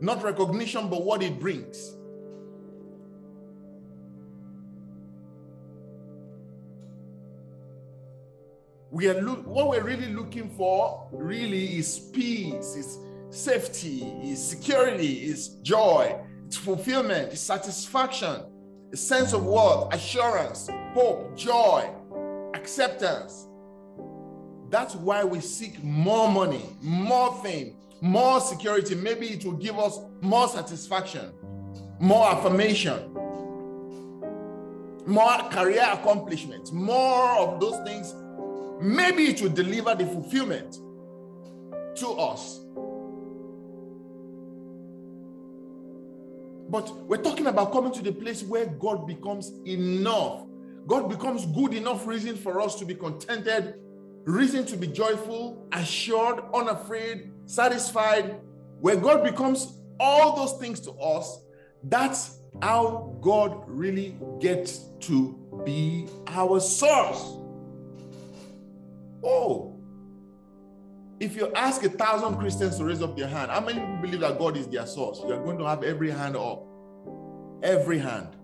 Not 0.00 0.24
recognition, 0.24 0.88
but 0.88 1.04
what 1.04 1.22
it 1.22 1.38
brings. 1.38 1.97
We 8.90 9.08
are 9.08 9.20
what 9.20 9.68
we're 9.68 9.84
really 9.84 10.12
looking 10.14 10.48
for 10.56 11.08
really 11.12 11.76
is 11.78 11.98
peace, 11.98 12.74
is 12.74 12.98
safety, 13.28 14.02
is 14.22 14.42
security, 14.42 15.26
is 15.26 15.48
joy, 15.62 16.18
it's 16.46 16.56
fulfillment, 16.56 17.32
it's 17.32 17.42
satisfaction, 17.42 18.42
a 18.90 18.96
sense 18.96 19.34
of 19.34 19.44
worth, 19.44 19.92
assurance, 19.92 20.70
hope, 20.94 21.36
joy, 21.36 21.90
acceptance. 22.54 23.46
That's 24.70 24.94
why 24.94 25.22
we 25.22 25.40
seek 25.40 25.82
more 25.84 26.30
money, 26.30 26.64
more 26.80 27.34
fame, 27.42 27.76
more 28.00 28.40
security. 28.40 28.94
Maybe 28.94 29.26
it 29.26 29.44
will 29.44 29.52
give 29.52 29.78
us 29.78 29.98
more 30.22 30.48
satisfaction, 30.48 31.30
more 32.00 32.26
affirmation, 32.26 33.12
more 35.06 35.38
career 35.50 35.86
accomplishments, 35.92 36.72
more 36.72 37.38
of 37.38 37.60
those 37.60 37.78
things. 37.86 38.14
Maybe 38.80 39.24
it 39.24 39.42
will 39.42 39.50
deliver 39.50 39.94
the 39.94 40.06
fulfillment 40.06 40.78
to 41.96 42.08
us. 42.08 42.60
But 46.70 46.94
we're 47.06 47.22
talking 47.22 47.46
about 47.46 47.72
coming 47.72 47.92
to 47.92 48.02
the 48.02 48.12
place 48.12 48.42
where 48.42 48.66
God 48.66 49.06
becomes 49.06 49.52
enough. 49.66 50.44
God 50.86 51.08
becomes 51.08 51.46
good 51.46 51.74
enough 51.74 52.06
reason 52.06 52.36
for 52.36 52.60
us 52.60 52.74
to 52.76 52.84
be 52.84 52.94
contented, 52.94 53.80
reason 54.24 54.66
to 54.66 54.76
be 54.76 54.86
joyful, 54.86 55.66
assured, 55.72 56.42
unafraid, 56.54 57.30
satisfied. 57.46 58.36
Where 58.80 58.96
God 58.96 59.24
becomes 59.24 59.80
all 59.98 60.36
those 60.36 60.60
things 60.60 60.80
to 60.80 60.92
us, 60.92 61.40
that's 61.84 62.38
how 62.62 63.16
God 63.20 63.62
really 63.66 64.16
gets 64.38 64.90
to 65.00 65.62
be 65.64 66.06
our 66.28 66.60
source. 66.60 67.37
Oh, 69.22 69.78
if 71.20 71.34
you 71.36 71.52
ask 71.54 71.82
a 71.82 71.88
thousand 71.88 72.36
Christians 72.36 72.78
to 72.78 72.84
raise 72.84 73.02
up 73.02 73.16
their 73.16 73.26
hand, 73.26 73.50
how 73.50 73.60
many 73.60 73.80
believe 74.00 74.20
that 74.20 74.38
God 74.38 74.56
is 74.56 74.68
their 74.68 74.86
source? 74.86 75.20
You're 75.26 75.42
going 75.42 75.58
to 75.58 75.66
have 75.66 75.82
every 75.82 76.10
hand 76.10 76.36
up. 76.36 76.64
Every 77.62 77.98
hand. 77.98 78.36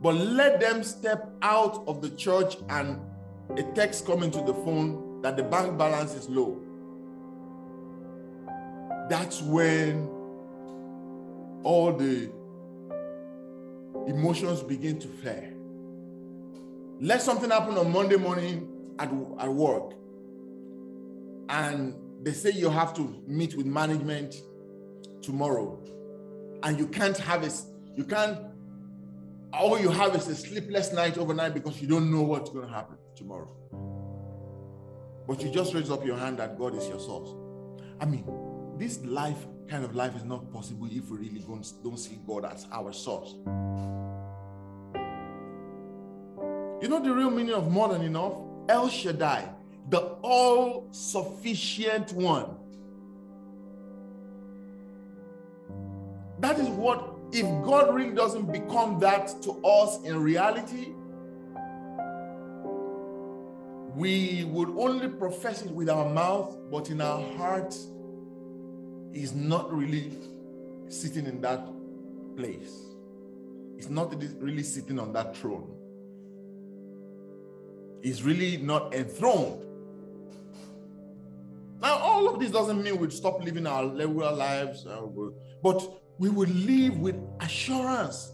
But 0.00 0.14
let 0.14 0.60
them 0.60 0.82
step 0.82 1.30
out 1.42 1.84
of 1.86 2.00
the 2.00 2.10
church 2.10 2.56
and 2.68 3.00
a 3.56 3.62
text 3.74 4.06
coming 4.06 4.30
to 4.30 4.38
the 4.42 4.54
phone 4.54 5.20
that 5.22 5.36
the 5.36 5.42
bank 5.42 5.76
balance 5.76 6.14
is 6.14 6.28
low. 6.28 6.58
That's 9.10 9.42
when 9.42 10.08
all 11.64 11.92
the 11.92 12.30
emotions 14.06 14.62
begin 14.62 14.98
to 15.00 15.08
flare. 15.08 15.57
Let 17.00 17.22
something 17.22 17.50
happen 17.50 17.78
on 17.78 17.92
Monday 17.92 18.16
morning 18.16 18.68
at, 18.98 19.08
at 19.38 19.52
work. 19.52 19.94
And 21.48 21.94
they 22.22 22.32
say 22.32 22.50
you 22.50 22.68
have 22.70 22.92
to 22.94 23.22
meet 23.26 23.56
with 23.56 23.66
management 23.66 24.34
tomorrow. 25.22 25.80
And 26.62 26.78
you 26.78 26.88
can't 26.88 27.16
have 27.18 27.44
a 27.44 27.50
you 27.94 28.04
can't 28.04 28.38
all 29.52 29.78
you 29.78 29.90
have 29.90 30.14
is 30.14 30.28
a 30.28 30.34
sleepless 30.34 30.92
night 30.92 31.16
overnight 31.18 31.54
because 31.54 31.80
you 31.80 31.88
don't 31.88 32.10
know 32.10 32.22
what's 32.22 32.50
going 32.50 32.66
to 32.66 32.72
happen 32.72 32.96
tomorrow. 33.14 33.48
But 35.26 35.42
you 35.42 35.50
just 35.50 35.74
raise 35.74 35.90
up 35.90 36.04
your 36.04 36.16
hand 36.16 36.38
that 36.38 36.58
god 36.58 36.74
is 36.74 36.88
your 36.88 36.98
source. 36.98 37.30
I 38.00 38.06
mean 38.06 38.24
this 38.76 38.98
life 39.04 39.46
kind 39.68 39.84
of 39.84 39.94
life 39.94 40.16
is 40.16 40.24
not 40.24 40.52
possible 40.52 40.88
if 40.90 41.10
we 41.10 41.18
really 41.18 41.40
don't, 41.40 41.66
don't 41.84 41.98
see 41.98 42.18
god 42.26 42.44
as 42.44 42.66
our 42.72 42.92
source 42.92 43.34
you 46.80 46.88
know 46.88 47.02
the 47.02 47.12
real 47.12 47.30
meaning 47.30 47.54
of 47.54 47.70
more 47.70 47.88
than 47.88 48.02
enough 48.02 48.34
El 48.68 48.88
Shaddai, 48.88 49.48
the 49.88 49.98
all 50.22 50.88
sufficient 50.92 52.12
one. 52.12 52.56
That 56.40 56.58
is 56.58 56.68
what, 56.68 57.14
if 57.32 57.44
God 57.64 57.94
really 57.94 58.14
doesn't 58.14 58.52
become 58.52 59.00
that 59.00 59.42
to 59.42 59.52
us 59.64 60.02
in 60.04 60.22
reality, 60.22 60.92
we 63.96 64.44
would 64.44 64.68
only 64.78 65.08
profess 65.08 65.62
it 65.62 65.72
with 65.72 65.88
our 65.88 66.08
mouth, 66.08 66.56
but 66.70 66.90
in 66.90 67.00
our 67.00 67.20
heart, 67.36 67.74
is 69.12 69.34
not 69.34 69.72
really 69.72 70.12
sitting 70.88 71.26
in 71.26 71.40
that 71.40 71.66
place. 72.36 72.72
It's 73.76 73.88
not 73.88 74.14
really 74.40 74.62
sitting 74.62 75.00
on 75.00 75.12
that 75.14 75.36
throne 75.36 75.77
is 78.02 78.22
really 78.22 78.56
not 78.58 78.94
enthroned. 78.94 79.62
Now, 81.80 81.98
all 81.98 82.28
of 82.28 82.40
this 82.40 82.50
doesn't 82.50 82.82
mean 82.82 82.98
we'd 82.98 83.12
stop 83.12 83.42
living 83.44 83.66
our 83.66 83.86
regular 83.86 84.32
lives, 84.32 84.86
uh, 84.86 85.02
but 85.62 86.02
we 86.18 86.28
will 86.28 86.48
live 86.48 86.98
with 86.98 87.16
assurance, 87.40 88.32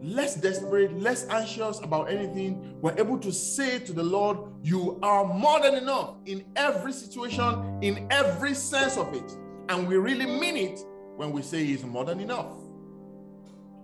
less 0.00 0.36
desperate, 0.36 0.98
less 0.98 1.28
anxious 1.28 1.78
about 1.80 2.10
anything. 2.10 2.78
We're 2.80 2.98
able 2.98 3.18
to 3.18 3.30
say 3.30 3.78
to 3.80 3.92
the 3.92 4.02
Lord, 4.02 4.38
You 4.62 4.98
are 5.02 5.24
more 5.24 5.60
than 5.60 5.74
enough 5.74 6.14
in 6.24 6.44
every 6.56 6.92
situation, 6.92 7.78
in 7.82 8.06
every 8.10 8.54
sense 8.54 8.96
of 8.96 9.12
it. 9.12 9.36
And 9.68 9.86
we 9.86 9.96
really 9.96 10.26
mean 10.26 10.56
it 10.56 10.80
when 11.16 11.32
we 11.32 11.42
say 11.42 11.64
He's 11.64 11.84
more 11.84 12.06
than 12.06 12.20
enough. 12.20 12.52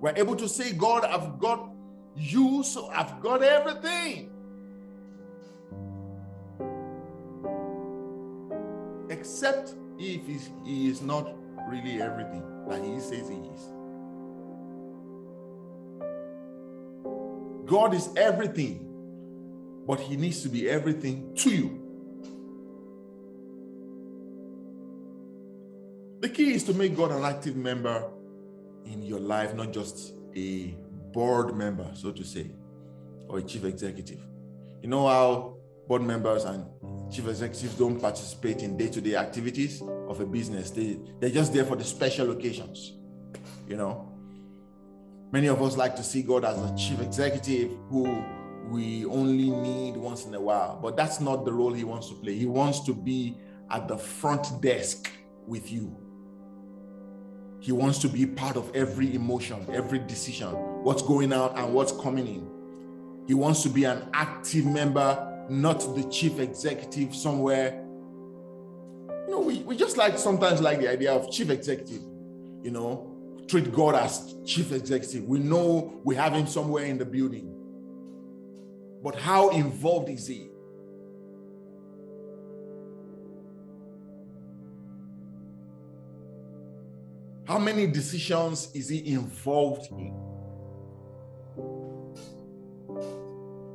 We're 0.00 0.14
able 0.16 0.36
to 0.36 0.48
say, 0.48 0.72
God, 0.72 1.04
I've 1.04 1.38
got 1.38 1.70
you, 2.16 2.62
so 2.62 2.88
I've 2.88 3.20
got 3.20 3.42
everything. 3.42 4.31
Except 9.22 9.74
if 10.00 10.20
he 10.64 10.88
is 10.88 11.00
not 11.00 11.32
really 11.68 12.02
everything 12.02 12.42
that 12.68 12.82
he 12.82 12.98
says 12.98 13.28
he 13.28 13.36
is. 13.36 13.62
God 17.64 17.94
is 17.94 18.08
everything, 18.16 18.84
but 19.86 20.00
he 20.00 20.16
needs 20.16 20.42
to 20.42 20.48
be 20.48 20.68
everything 20.68 21.36
to 21.36 21.50
you. 21.50 21.78
The 26.18 26.28
key 26.28 26.54
is 26.54 26.64
to 26.64 26.74
make 26.74 26.96
God 26.96 27.12
an 27.12 27.22
active 27.22 27.54
member 27.54 28.10
in 28.84 29.02
your 29.02 29.20
life, 29.20 29.54
not 29.54 29.72
just 29.72 30.14
a 30.34 30.74
board 31.12 31.56
member, 31.56 31.88
so 31.94 32.10
to 32.10 32.24
say, 32.24 32.50
or 33.28 33.38
a 33.38 33.42
chief 33.42 33.64
executive. 33.64 34.20
You 34.82 34.88
know 34.88 35.06
how 35.06 35.58
board 35.88 36.02
members 36.02 36.44
and 36.44 36.64
chief 37.12 37.28
executives 37.28 37.74
don't 37.74 38.00
participate 38.00 38.62
in 38.62 38.76
day-to-day 38.76 39.16
activities 39.16 39.82
of 40.08 40.20
a 40.20 40.26
business. 40.26 40.70
They, 40.70 40.98
they're 41.20 41.30
just 41.30 41.52
there 41.52 41.64
for 41.64 41.76
the 41.76 41.84
special 41.84 42.30
occasions, 42.30 42.94
you 43.66 43.76
know. 43.76 44.08
Many 45.32 45.48
of 45.48 45.62
us 45.62 45.76
like 45.76 45.96
to 45.96 46.02
see 46.02 46.22
God 46.22 46.44
as 46.44 46.58
a 46.58 46.74
chief 46.76 47.00
executive 47.00 47.72
who 47.88 48.22
we 48.68 49.04
only 49.06 49.50
need 49.50 49.96
once 49.96 50.26
in 50.26 50.34
a 50.34 50.40
while, 50.40 50.78
but 50.80 50.96
that's 50.96 51.20
not 51.20 51.44
the 51.44 51.52
role 51.52 51.72
he 51.72 51.84
wants 51.84 52.08
to 52.08 52.14
play. 52.14 52.34
He 52.34 52.46
wants 52.46 52.80
to 52.80 52.94
be 52.94 53.36
at 53.70 53.88
the 53.88 53.96
front 53.96 54.60
desk 54.60 55.10
with 55.46 55.70
you. 55.72 55.96
He 57.60 57.72
wants 57.72 57.98
to 58.00 58.08
be 58.08 58.26
part 58.26 58.56
of 58.56 58.74
every 58.74 59.14
emotion, 59.14 59.66
every 59.72 60.00
decision, 60.00 60.48
what's 60.82 61.02
going 61.02 61.32
out 61.32 61.56
and 61.56 61.72
what's 61.72 61.92
coming 61.92 62.26
in. 62.26 62.50
He 63.26 63.34
wants 63.34 63.62
to 63.62 63.68
be 63.68 63.84
an 63.84 64.08
active 64.12 64.66
member 64.66 65.31
not 65.48 65.80
the 65.94 66.04
chief 66.10 66.38
executive 66.38 67.14
somewhere. 67.14 67.84
You 69.26 69.30
know, 69.30 69.40
we, 69.40 69.58
we 69.60 69.76
just 69.76 69.96
like 69.96 70.18
sometimes 70.18 70.60
like 70.60 70.78
the 70.80 70.88
idea 70.88 71.12
of 71.12 71.30
chief 71.30 71.50
executive, 71.50 72.02
you 72.62 72.70
know, 72.70 73.44
treat 73.48 73.72
God 73.72 73.94
as 73.94 74.34
chief 74.44 74.72
executive. 74.72 75.24
We 75.24 75.38
know 75.38 76.00
we 76.04 76.14
have 76.14 76.32
him 76.32 76.46
somewhere 76.46 76.84
in 76.84 76.98
the 76.98 77.04
building. 77.04 77.48
But 79.02 79.16
how 79.16 79.50
involved 79.50 80.08
is 80.08 80.26
he? 80.26 80.48
How 87.46 87.58
many 87.58 87.86
decisions 87.86 88.70
is 88.74 88.88
he 88.88 89.12
involved 89.12 89.90
in? 89.90 90.14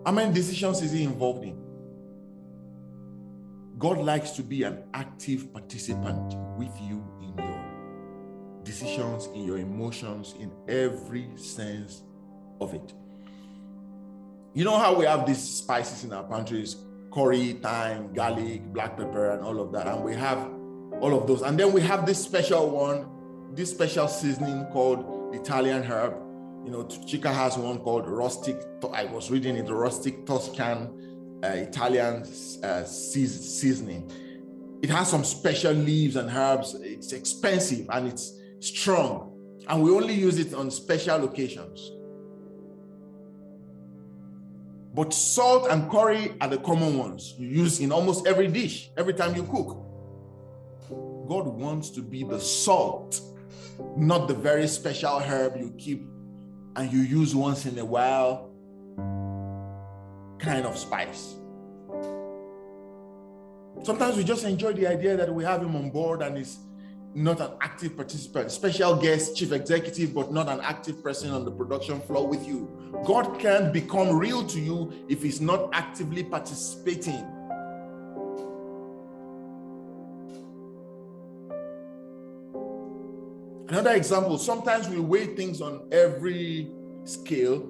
How 0.08 0.13
many 0.13 0.34
decisions 0.34 0.82
is 0.82 0.93
he 0.93 1.04
involved 1.04 1.43
in? 1.43 1.58
God 3.78 3.98
likes 3.98 4.32
to 4.38 4.41
be 4.41 4.63
an 4.63 4.86
active 4.93 5.52
participant 5.52 6.34
with 6.58 6.72
you 6.80 7.04
in 7.22 7.38
your 7.38 7.60
decisions, 8.63 9.26
in 9.36 9.43
your 9.43 9.58
emotions, 9.58 10.34
in 10.39 10.50
every 10.70 11.28
sense 11.36 12.04
of 12.62 12.74
it. 12.74 12.93
You 14.54 14.63
know 14.63 14.78
how 14.78 14.96
we 14.98 15.04
have 15.04 15.26
these 15.26 15.43
spices 15.43 16.06
in 16.06 16.13
our 16.13 16.24
pantries 16.24 16.78
curry, 17.12 17.60
thyme, 17.62 18.13
garlic, 18.13 18.63
black 18.72 18.96
pepper, 18.96 19.32
and 19.32 19.43
all 19.43 19.60
of 19.60 19.74
that. 19.74 19.88
And 19.88 20.06
we 20.06 20.15
have 20.15 20.38
all 21.02 21.22
of 21.22 21.28
those. 21.28 21.41
And 21.41 21.60
then 21.60 21.74
we 21.74 21.82
have 21.82 22.06
this 22.06 22.24
special 22.24 22.70
one, 22.70 23.10
this 23.54 23.72
special 23.72 24.08
seasoning 24.08 24.67
called 24.67 25.36
Italian 25.36 25.84
herb 25.84 26.27
you 26.68 26.74
know, 26.74 26.86
Chica 27.06 27.34
has 27.34 27.58
one 27.58 27.80
called 27.80 28.10
rustic. 28.10 28.62
I 28.94 29.06
was 29.06 29.32
reading 29.32 29.56
it, 29.56 29.70
rustic 29.70 30.26
Tuscan 30.26 31.40
uh, 31.42 31.48
Italian 31.48 32.24
uh, 32.62 32.84
seasoning. 32.84 34.12
It 34.84 34.90
has 34.90 35.10
some 35.10 35.24
special 35.24 35.72
leaves 35.72 36.18
and 36.18 36.30
herbs. 36.30 36.76
It's 36.82 37.14
expensive 37.14 37.88
and 37.90 38.10
it's 38.10 38.34
strong, 38.60 39.34
and 39.70 39.82
we 39.82 39.92
only 39.92 40.14
use 40.14 40.40
it 40.40 40.54
on 40.54 40.70
special 40.70 41.24
occasions. 41.24 41.92
But 44.94 45.14
salt 45.14 45.70
and 45.72 45.90
curry 45.90 46.36
are 46.42 46.50
the 46.50 46.58
common 46.58 46.98
ones 46.98 47.34
you 47.38 47.48
use 47.48 47.80
in 47.80 47.94
almost 47.94 48.28
every 48.28 48.48
dish, 48.50 48.90
every 48.98 49.14
time 49.14 49.36
you 49.38 49.44
cook. 49.44 49.86
God 51.30 51.48
wants 51.48 51.92
to 51.92 52.02
be 52.02 52.26
the 52.26 52.42
salt, 52.42 53.22
not 53.96 54.28
the 54.28 54.34
very 54.34 54.68
special 54.68 55.20
herb 55.20 55.56
you 55.56 55.74
keep 55.78 56.17
and 56.78 56.94
you 56.94 57.00
use 57.00 57.36
once 57.36 57.66
in 57.66 57.78
a 57.80 57.86
while 57.86 58.52
kind 60.40 60.66
of 60.66 60.78
spice. 60.78 61.36
Sometimes 63.84 64.16
we 64.16 64.24
just 64.24 64.46
enjoy 64.46 64.74
the 64.74 64.88
idea 64.88 65.18
that 65.18 65.34
we 65.34 65.44
have 65.44 65.62
him 65.62 65.76
on 65.76 65.90
board 65.90 66.22
and 66.22 66.38
he's 66.38 66.60
not 67.16 67.42
an 67.42 67.52
active 67.62 67.96
participant, 67.96 68.52
special 68.52 68.96
guest, 68.96 69.36
chief 69.36 69.52
executive, 69.52 70.13
but 70.13 70.32
not 70.32 70.48
an 70.48 70.60
active 70.62 71.02
person 71.04 71.32
on 71.32 71.46
the 71.46 71.52
production 71.52 72.00
floor 72.02 72.28
with 72.28 72.48
you. 72.48 72.70
God 73.06 73.40
can't 73.40 73.74
become 73.74 74.16
real 74.16 74.46
to 74.46 74.60
you 74.60 74.94
if 75.10 75.24
he's 75.24 75.42
not 75.42 75.70
actively 75.74 76.24
participating 76.24 77.26
Another 83.70 83.92
example 83.96 84.38
sometimes 84.38 84.88
we 84.88 85.00
weigh 85.00 85.36
things 85.36 85.62
on 85.62 85.90
every 85.92 86.72
scale, 87.04 87.68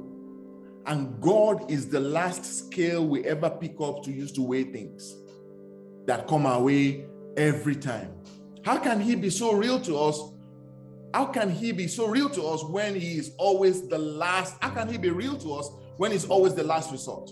and 0.85 1.19
God 1.19 1.71
is 1.71 1.89
the 1.89 1.99
last 1.99 2.45
scale 2.45 3.05
we 3.05 3.25
ever 3.25 3.49
pick 3.49 3.81
up 3.81 4.03
to 4.03 4.11
use 4.11 4.31
to 4.33 4.43
weigh 4.43 4.63
things 4.63 5.15
that 6.05 6.27
come 6.27 6.45
our 6.45 6.61
way 6.61 7.05
every 7.35 7.75
time. 7.75 8.13
How 8.63 8.77
can 8.77 9.01
He 9.01 9.15
be 9.15 9.31
so 9.31 9.53
real 9.53 9.81
to 9.81 9.97
us? 9.97 10.21
How 11.15 11.25
can 11.25 11.49
He 11.49 11.71
be 11.71 11.87
so 11.87 12.07
real 12.07 12.29
to 12.29 12.43
us 12.43 12.63
when 12.63 12.93
He 12.93 13.17
is 13.17 13.31
always 13.39 13.87
the 13.87 13.97
last? 13.97 14.55
How 14.61 14.69
can 14.69 14.87
He 14.87 14.99
be 14.99 15.09
real 15.09 15.35
to 15.39 15.55
us 15.55 15.71
when 15.97 16.11
He's 16.11 16.25
always 16.25 16.53
the 16.53 16.63
last 16.63 16.91
resort? 16.91 17.31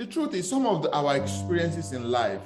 The 0.00 0.06
truth 0.06 0.32
is, 0.32 0.48
some 0.48 0.64
of 0.64 0.82
the, 0.82 0.90
our 0.94 1.14
experiences 1.14 1.92
in 1.92 2.10
life 2.10 2.40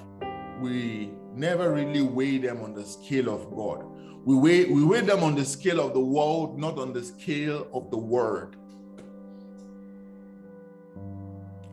we 0.59 1.13
never 1.33 1.73
really 1.73 2.03
weigh 2.03 2.39
them 2.39 2.61
on 2.65 2.75
the 2.75 2.85
scale 2.85 3.33
of 3.33 3.49
God. 3.55 3.87
We 4.25 4.35
weigh, 4.35 4.65
we 4.65 4.83
weigh 4.83 5.03
them 5.03 5.23
on 5.23 5.37
the 5.37 5.45
scale 5.45 5.79
of 5.79 5.95
the 5.95 6.01
world, 6.01 6.59
not 6.59 6.81
on 6.81 6.93
the 6.93 7.05
scale 7.05 7.69
of 7.73 7.93
the 7.93 7.97
word. 7.97 8.57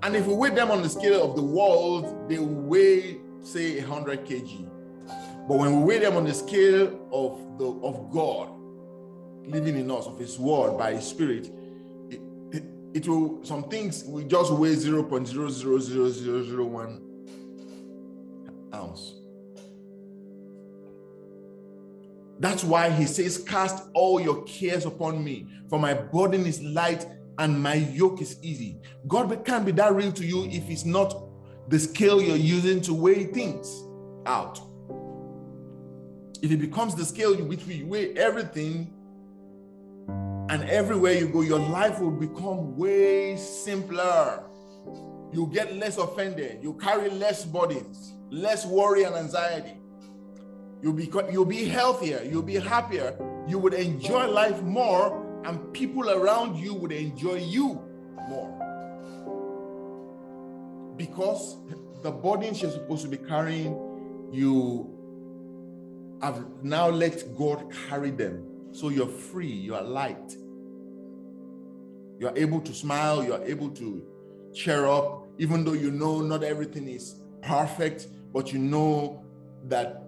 And 0.03 0.15
if 0.15 0.27
we 0.27 0.35
weigh 0.35 0.51
them 0.51 0.69
on 0.69 0.83
the 0.83 0.89
scale 0.89 1.27
of 1.27 1.35
the 1.35 1.41
world, 1.41 2.29
they 2.29 2.37
weigh, 2.37 3.17
say, 3.41 3.79
100 3.79 4.23
kg. 4.23 4.69
But 5.47 5.57
when 5.57 5.77
we 5.79 5.83
weigh 5.83 5.99
them 5.99 6.15
on 6.15 6.25
the 6.25 6.33
scale 6.35 7.09
of 7.11 7.57
the 7.57 7.65
of 7.65 8.11
God 8.11 8.51
living 9.47 9.79
in 9.79 9.89
us, 9.89 10.05
of 10.05 10.19
His 10.19 10.37
Word 10.37 10.77
by 10.77 10.93
His 10.93 11.07
Spirit, 11.07 11.47
it, 11.47 11.60
it, 12.93 13.07
will 13.07 13.43
some 13.43 13.63
things 13.69 14.03
will 14.03 14.27
just 14.27 14.51
weigh 14.53 14.75
0.000001 14.75 17.01
ounce. 18.73 19.15
That's 22.39 22.63
why 22.63 22.89
he 22.89 23.05
says, 23.05 23.37
Cast 23.37 23.83
all 23.93 24.19
your 24.19 24.43
cares 24.43 24.85
upon 24.85 25.23
me, 25.23 25.47
for 25.69 25.77
my 25.77 25.93
burden 25.93 26.45
is 26.45 26.61
light 26.61 27.05
and 27.37 27.61
my 27.61 27.75
yoke 27.75 28.21
is 28.21 28.37
easy. 28.41 28.79
God 29.07 29.45
can't 29.45 29.65
be 29.65 29.71
that 29.73 29.93
real 29.93 30.11
to 30.13 30.25
you 30.25 30.45
if 30.45 30.69
it's 30.69 30.85
not 30.85 31.27
the 31.69 31.79
scale 31.79 32.21
you're 32.21 32.35
using 32.35 32.81
to 32.81 32.93
weigh 32.93 33.25
things 33.25 33.83
out. 34.25 34.59
If 36.41 36.51
it 36.51 36.57
becomes 36.57 36.95
the 36.95 37.05
scale 37.05 37.35
with 37.35 37.47
which 37.47 37.67
you 37.67 37.85
weigh 37.85 38.15
everything, 38.15 38.91
and 40.51 40.69
everywhere 40.69 41.13
you 41.13 41.27
go, 41.27 41.41
your 41.41 41.59
life 41.59 41.99
will 41.99 42.11
become 42.11 42.77
way 42.77 43.35
simpler. 43.35 44.43
You 45.33 45.49
get 45.51 45.75
less 45.75 45.97
offended, 45.97 46.59
you 46.61 46.73
carry 46.75 47.09
less 47.09 47.45
burdens 47.45 48.13
less 48.31 48.65
worry 48.65 49.03
and 49.03 49.13
anxiety. 49.15 49.77
You'll 50.81 50.93
be, 50.93 51.11
you'll 51.31 51.45
be 51.45 51.65
healthier, 51.65 52.23
you'll 52.23 52.41
be 52.41 52.55
happier, 52.55 53.15
you 53.47 53.59
would 53.59 53.73
enjoy 53.75 54.27
life 54.27 54.63
more, 54.63 55.43
and 55.45 55.71
people 55.73 56.09
around 56.09 56.55
you 56.57 56.73
would 56.73 56.91
enjoy 56.91 57.35
you 57.35 57.79
more. 58.27 58.57
Because 60.97 61.57
the 62.01 62.11
burdens 62.11 62.61
you're 62.61 62.71
supposed 62.71 63.03
to 63.03 63.09
be 63.09 63.17
carrying, 63.17 63.77
you 64.31 64.89
have 66.21 66.43
now 66.63 66.89
let 66.89 67.35
God 67.37 67.71
carry 67.89 68.11
them. 68.11 68.47
So 68.71 68.89
you're 68.89 69.07
free, 69.07 69.47
you 69.51 69.75
are 69.75 69.83
light. 69.83 70.35
You 72.19 72.27
are 72.27 72.37
able 72.37 72.61
to 72.61 72.73
smile, 72.73 73.23
you 73.23 73.33
are 73.33 73.43
able 73.43 73.69
to 73.71 74.05
cheer 74.53 74.85
up, 74.85 75.27
even 75.37 75.63
though 75.63 75.73
you 75.73 75.91
know 75.91 76.21
not 76.21 76.43
everything 76.43 76.87
is 76.87 77.15
perfect 77.41 78.07
but 78.33 78.53
you 78.53 78.59
know 78.59 79.23
that 79.67 80.03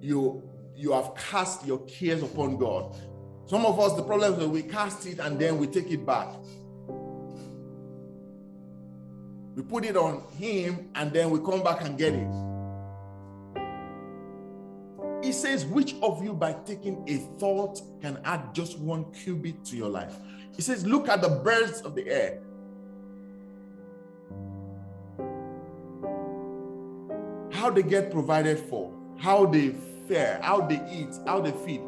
you 0.00 0.42
you 0.74 0.92
have 0.92 1.14
cast 1.14 1.66
your 1.66 1.78
cares 1.86 2.22
upon 2.22 2.56
God. 2.56 2.94
Some 3.46 3.66
of 3.66 3.78
us, 3.78 3.94
the 3.94 4.02
problem 4.02 4.32
is 4.32 4.38
that 4.38 4.48
we 4.48 4.62
cast 4.62 5.06
it 5.06 5.18
and 5.18 5.38
then 5.38 5.58
we 5.58 5.66
take 5.66 5.90
it 5.90 6.04
back. 6.04 6.28
We 9.54 9.62
put 9.62 9.84
it 9.84 9.96
on 9.96 10.22
Him 10.38 10.90
and 10.94 11.12
then 11.12 11.30
we 11.30 11.38
come 11.38 11.62
back 11.62 11.82
and 11.84 11.98
get 11.98 12.14
it. 12.14 12.51
Says, 15.42 15.66
Which 15.66 15.96
of 16.02 16.22
you, 16.22 16.32
by 16.32 16.52
taking 16.64 17.04
a 17.08 17.18
thought, 17.38 17.80
can 18.00 18.18
add 18.24 18.54
just 18.54 18.78
one 18.78 19.10
cubit 19.12 19.64
to 19.66 19.76
your 19.76 19.88
life? 19.88 20.14
He 20.54 20.62
says, 20.62 20.86
Look 20.86 21.08
at 21.08 21.20
the 21.20 21.28
birds 21.28 21.80
of 21.80 21.94
the 21.94 22.06
air. 22.08 22.40
how 27.50 27.70
they 27.70 27.82
get 27.82 28.10
provided 28.10 28.58
for, 28.58 28.92
how 29.18 29.46
they 29.46 29.70
fare, 30.08 30.40
how 30.42 30.60
they 30.60 30.80
eat, 30.90 31.14
how 31.26 31.40
they 31.40 31.52
feed. 31.64 31.80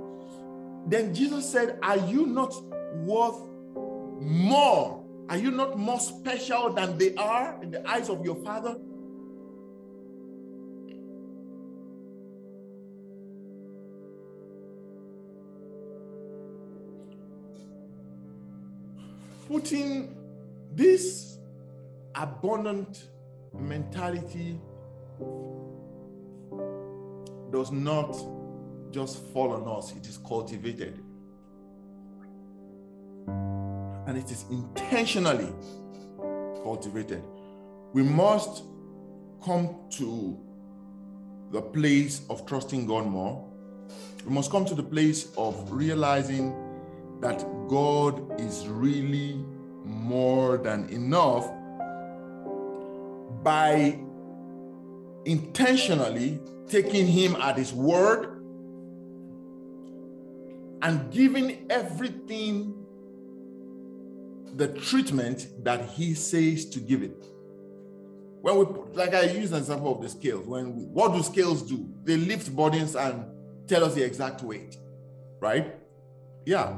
Then 0.86 1.12
Jesus 1.12 1.50
said, 1.50 1.80
Are 1.82 1.96
you 1.96 2.26
not 2.26 2.54
worth 3.04 3.40
more 4.20 5.04
Are 5.28 5.36
you 5.36 5.50
not 5.50 5.78
more 5.78 5.98
special 5.98 6.72
than 6.72 6.98
they 6.98 7.14
are 7.14 7.58
in 7.62 7.70
the 7.70 7.88
eyes 7.88 8.08
of 8.08 8.24
your 8.24 8.36
Father? 8.36 8.76
Putting 19.54 20.16
this 20.74 21.38
abundant 22.16 23.04
mentality 23.52 24.60
does 27.52 27.70
not 27.70 28.16
just 28.90 29.22
fall 29.32 29.52
on 29.52 29.78
us, 29.78 29.94
it 29.94 30.08
is 30.08 30.18
cultivated. 30.26 30.98
And 33.28 34.18
it 34.18 34.28
is 34.28 34.44
intentionally 34.50 35.52
cultivated. 36.64 37.22
We 37.92 38.02
must 38.02 38.64
come 39.44 39.76
to 39.90 40.36
the 41.52 41.62
place 41.62 42.22
of 42.28 42.44
trusting 42.44 42.88
God 42.88 43.06
more. 43.06 43.48
We 44.26 44.32
must 44.32 44.50
come 44.50 44.64
to 44.64 44.74
the 44.74 44.82
place 44.82 45.28
of 45.38 45.70
realizing 45.70 46.63
that 47.24 47.42
God 47.68 48.38
is 48.38 48.68
really 48.68 49.42
more 49.82 50.58
than 50.58 50.90
enough 50.90 51.50
by 53.42 53.98
intentionally 55.24 56.38
taking 56.68 57.06
him 57.06 57.34
at 57.36 57.56
his 57.56 57.72
word 57.72 58.26
and 60.82 61.10
giving 61.10 61.66
everything 61.70 62.74
the 64.56 64.68
treatment 64.68 65.64
that 65.64 65.86
he 65.86 66.12
says 66.12 66.66
to 66.66 66.78
give 66.78 67.02
it. 67.02 67.24
When 68.42 68.58
we, 68.58 68.64
like 68.92 69.14
I 69.14 69.22
use 69.22 69.50
an 69.52 69.58
example 69.58 69.96
of 69.96 70.02
the 70.02 70.10
scales, 70.10 70.46
when 70.46 70.76
we, 70.76 70.82
what 70.84 71.14
do 71.14 71.22
scales 71.22 71.62
do? 71.62 71.88
They 72.04 72.18
lift 72.18 72.54
burdens 72.54 72.94
and 72.94 73.24
tell 73.66 73.82
us 73.82 73.94
the 73.94 74.04
exact 74.04 74.42
weight, 74.42 74.76
right? 75.40 75.74
Yeah. 76.44 76.76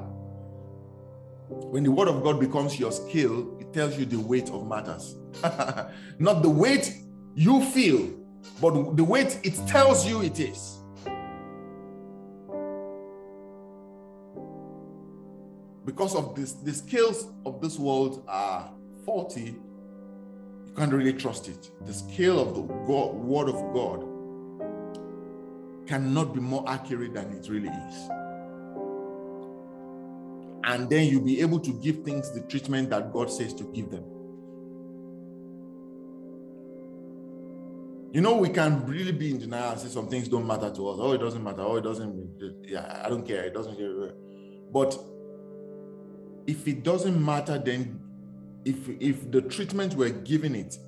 When 1.48 1.84
the 1.84 1.92
word 1.92 2.08
of 2.08 2.24
God 2.24 2.40
becomes 2.40 2.78
your 2.78 2.90
scale, 2.90 3.56
it 3.60 3.72
tells 3.72 3.96
you 3.98 4.04
the 4.04 4.18
weight 4.18 4.50
of 4.50 4.66
matters. 4.66 5.16
Not 6.18 6.42
the 6.42 6.50
weight 6.50 6.92
you 7.34 7.64
feel, 7.66 8.10
but 8.60 8.96
the 8.96 9.04
weight 9.04 9.38
it 9.44 9.54
tells 9.66 10.06
you 10.06 10.22
it 10.22 10.40
is. 10.40 10.78
Because 15.84 16.16
of 16.16 16.34
this, 16.34 16.54
the 16.54 16.72
scales 16.72 17.28
of 17.44 17.60
this 17.60 17.78
world 17.78 18.24
are 18.26 18.72
faulty, 19.04 19.54
you 20.66 20.72
can't 20.76 20.92
really 20.92 21.12
trust 21.12 21.48
it. 21.48 21.70
The 21.86 21.94
scale 21.94 22.40
of 22.40 22.54
the 22.54 22.62
God, 22.62 23.14
word 23.14 23.48
of 23.48 23.72
God 23.72 24.04
cannot 25.86 26.34
be 26.34 26.40
more 26.40 26.64
accurate 26.66 27.14
than 27.14 27.32
it 27.32 27.48
really 27.48 27.68
is. 27.68 28.10
And 30.66 30.90
then 30.90 31.06
you'll 31.06 31.24
be 31.24 31.40
able 31.40 31.60
to 31.60 31.72
give 31.80 32.02
things 32.02 32.32
the 32.32 32.40
treatment 32.40 32.90
that 32.90 33.12
God 33.12 33.30
says 33.30 33.54
to 33.54 33.64
give 33.72 33.90
them. 33.90 34.04
You 38.12 38.20
know, 38.20 38.36
we 38.36 38.48
can 38.48 38.84
really 38.86 39.12
be 39.12 39.30
in 39.30 39.38
denial 39.38 39.72
and 39.72 39.80
say 39.80 39.88
some 39.88 40.08
things 40.08 40.26
don't 40.26 40.46
matter 40.46 40.70
to 40.70 40.88
us. 40.88 40.98
Oh, 41.00 41.12
it 41.12 41.18
doesn't 41.18 41.42
matter. 41.42 41.60
Oh, 41.60 41.76
it 41.76 41.82
doesn't. 41.82 42.62
Yeah, 42.62 43.02
I 43.04 43.08
don't 43.08 43.24
care. 43.26 43.44
It 43.44 43.54
doesn't 43.54 43.76
care. 43.76 44.12
But 44.72 44.98
if 46.46 46.66
it 46.66 46.82
doesn't 46.82 47.24
matter, 47.24 47.58
then 47.58 48.00
if 48.64 48.88
if 49.00 49.30
the 49.30 49.42
treatment 49.42 49.94
we're 49.94 50.10
giving 50.10 50.56
it 50.56 50.78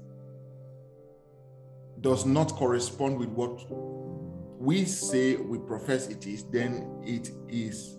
does 2.01 2.27
not 2.27 2.53
correspond 2.53 3.19
with 3.19 3.29
what 3.29 3.65
we 4.59 4.85
say 4.85 5.37
we 5.37 5.59
profess 5.59 6.09
it 6.09 6.27
is, 6.27 6.45
then 6.45 7.01
it 7.05 7.31
is 7.49 7.98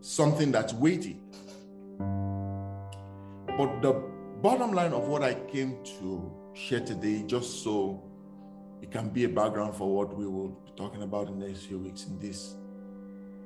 something 0.00 0.50
that's 0.50 0.72
weighty. 0.72 1.18
But 1.98 3.82
the 3.82 4.02
bottom 4.42 4.72
line 4.72 4.92
of 4.92 5.08
what 5.08 5.22
I 5.22 5.34
came 5.34 5.76
to 5.98 6.32
share 6.54 6.80
today, 6.80 7.22
just 7.26 7.62
so 7.62 8.02
it 8.82 8.90
can 8.90 9.10
be 9.10 9.24
a 9.24 9.28
background 9.28 9.74
for 9.74 9.94
what 9.94 10.16
we 10.16 10.26
will 10.26 10.48
be 10.48 10.72
talking 10.76 11.02
about 11.02 11.28
in 11.28 11.38
the 11.38 11.46
next 11.46 11.66
few 11.66 11.78
weeks 11.78 12.06
in 12.06 12.18
this 12.18 12.54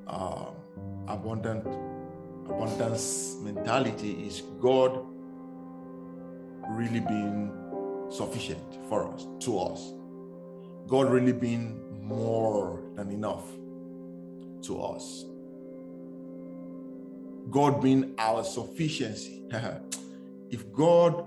uh, 0.06 0.46
abundant 1.08 1.66
abundance 2.46 3.38
mentality, 3.40 4.26
is 4.26 4.42
God 4.60 5.04
really 6.70 7.00
being 7.00 7.50
sufficient 8.10 8.78
for 8.88 9.12
us, 9.12 9.26
to 9.40 9.58
us. 9.58 9.94
God 10.86 11.10
really 11.10 11.32
being 11.32 11.80
more 12.02 12.82
than 12.94 13.10
enough 13.10 13.44
to 14.62 14.82
us. 14.82 15.24
God 17.50 17.82
being 17.82 18.14
our 18.18 18.44
sufficiency. 18.44 19.42
if 20.50 20.72
God 20.72 21.26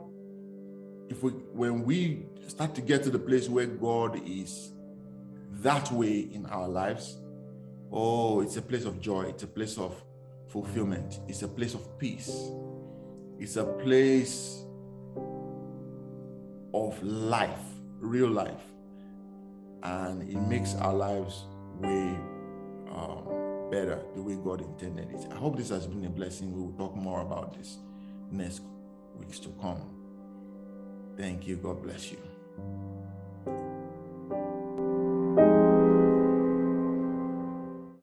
if 1.10 1.23
we 1.23 1.32
when 1.32 1.84
we 1.84 2.25
start 2.47 2.75
to 2.75 2.82
get 2.82 3.03
to 3.03 3.10
the 3.10 3.19
place 3.19 3.49
where 3.49 3.65
God 3.65 4.21
is 4.25 4.71
that 5.62 5.91
way 5.91 6.19
in 6.19 6.45
our 6.47 6.67
lives, 6.67 7.17
oh, 7.91 8.41
it's 8.41 8.58
a 8.58 8.62
place 8.62 8.86
of 8.86 8.99
joy, 8.99 9.23
it's 9.23 9.43
a 9.43 9.47
place 9.47 9.77
of 9.77 9.95
fulfillment, 10.47 11.19
it's 11.27 11.41
a 11.41 11.47
place 11.47 11.73
of 11.73 11.97
peace, 11.97 12.51
it's 13.39 13.56
a 13.56 13.63
place 13.63 14.63
of 16.73 17.01
life, 17.03 17.60
real 17.99 18.30
life, 18.30 18.63
and 19.84 20.30
it 20.30 20.39
makes 20.41 20.75
our 20.75 20.93
lives 20.93 21.45
way 21.80 22.17
um, 22.91 23.37
better 23.69 24.01
the 24.15 24.21
way 24.21 24.36
God 24.36 24.62
intended 24.62 25.12
it. 25.12 25.27
I 25.32 25.36
hope 25.36 25.58
this 25.58 25.69
has 25.69 25.88
been 25.88 26.06
a 26.06 26.10
blessing. 26.10 26.53
We 26.53 26.62
will 26.62 26.73
talk 26.73 26.95
more 26.95 27.21
about 27.21 27.58
this 27.58 27.77
next 28.32 28.62
weeks 29.17 29.39
to 29.39 29.49
come. 29.62 29.82
Thank 31.17 31.47
you. 31.47 31.58
God 31.58 31.82
bless 31.82 32.12
you. 32.12 32.19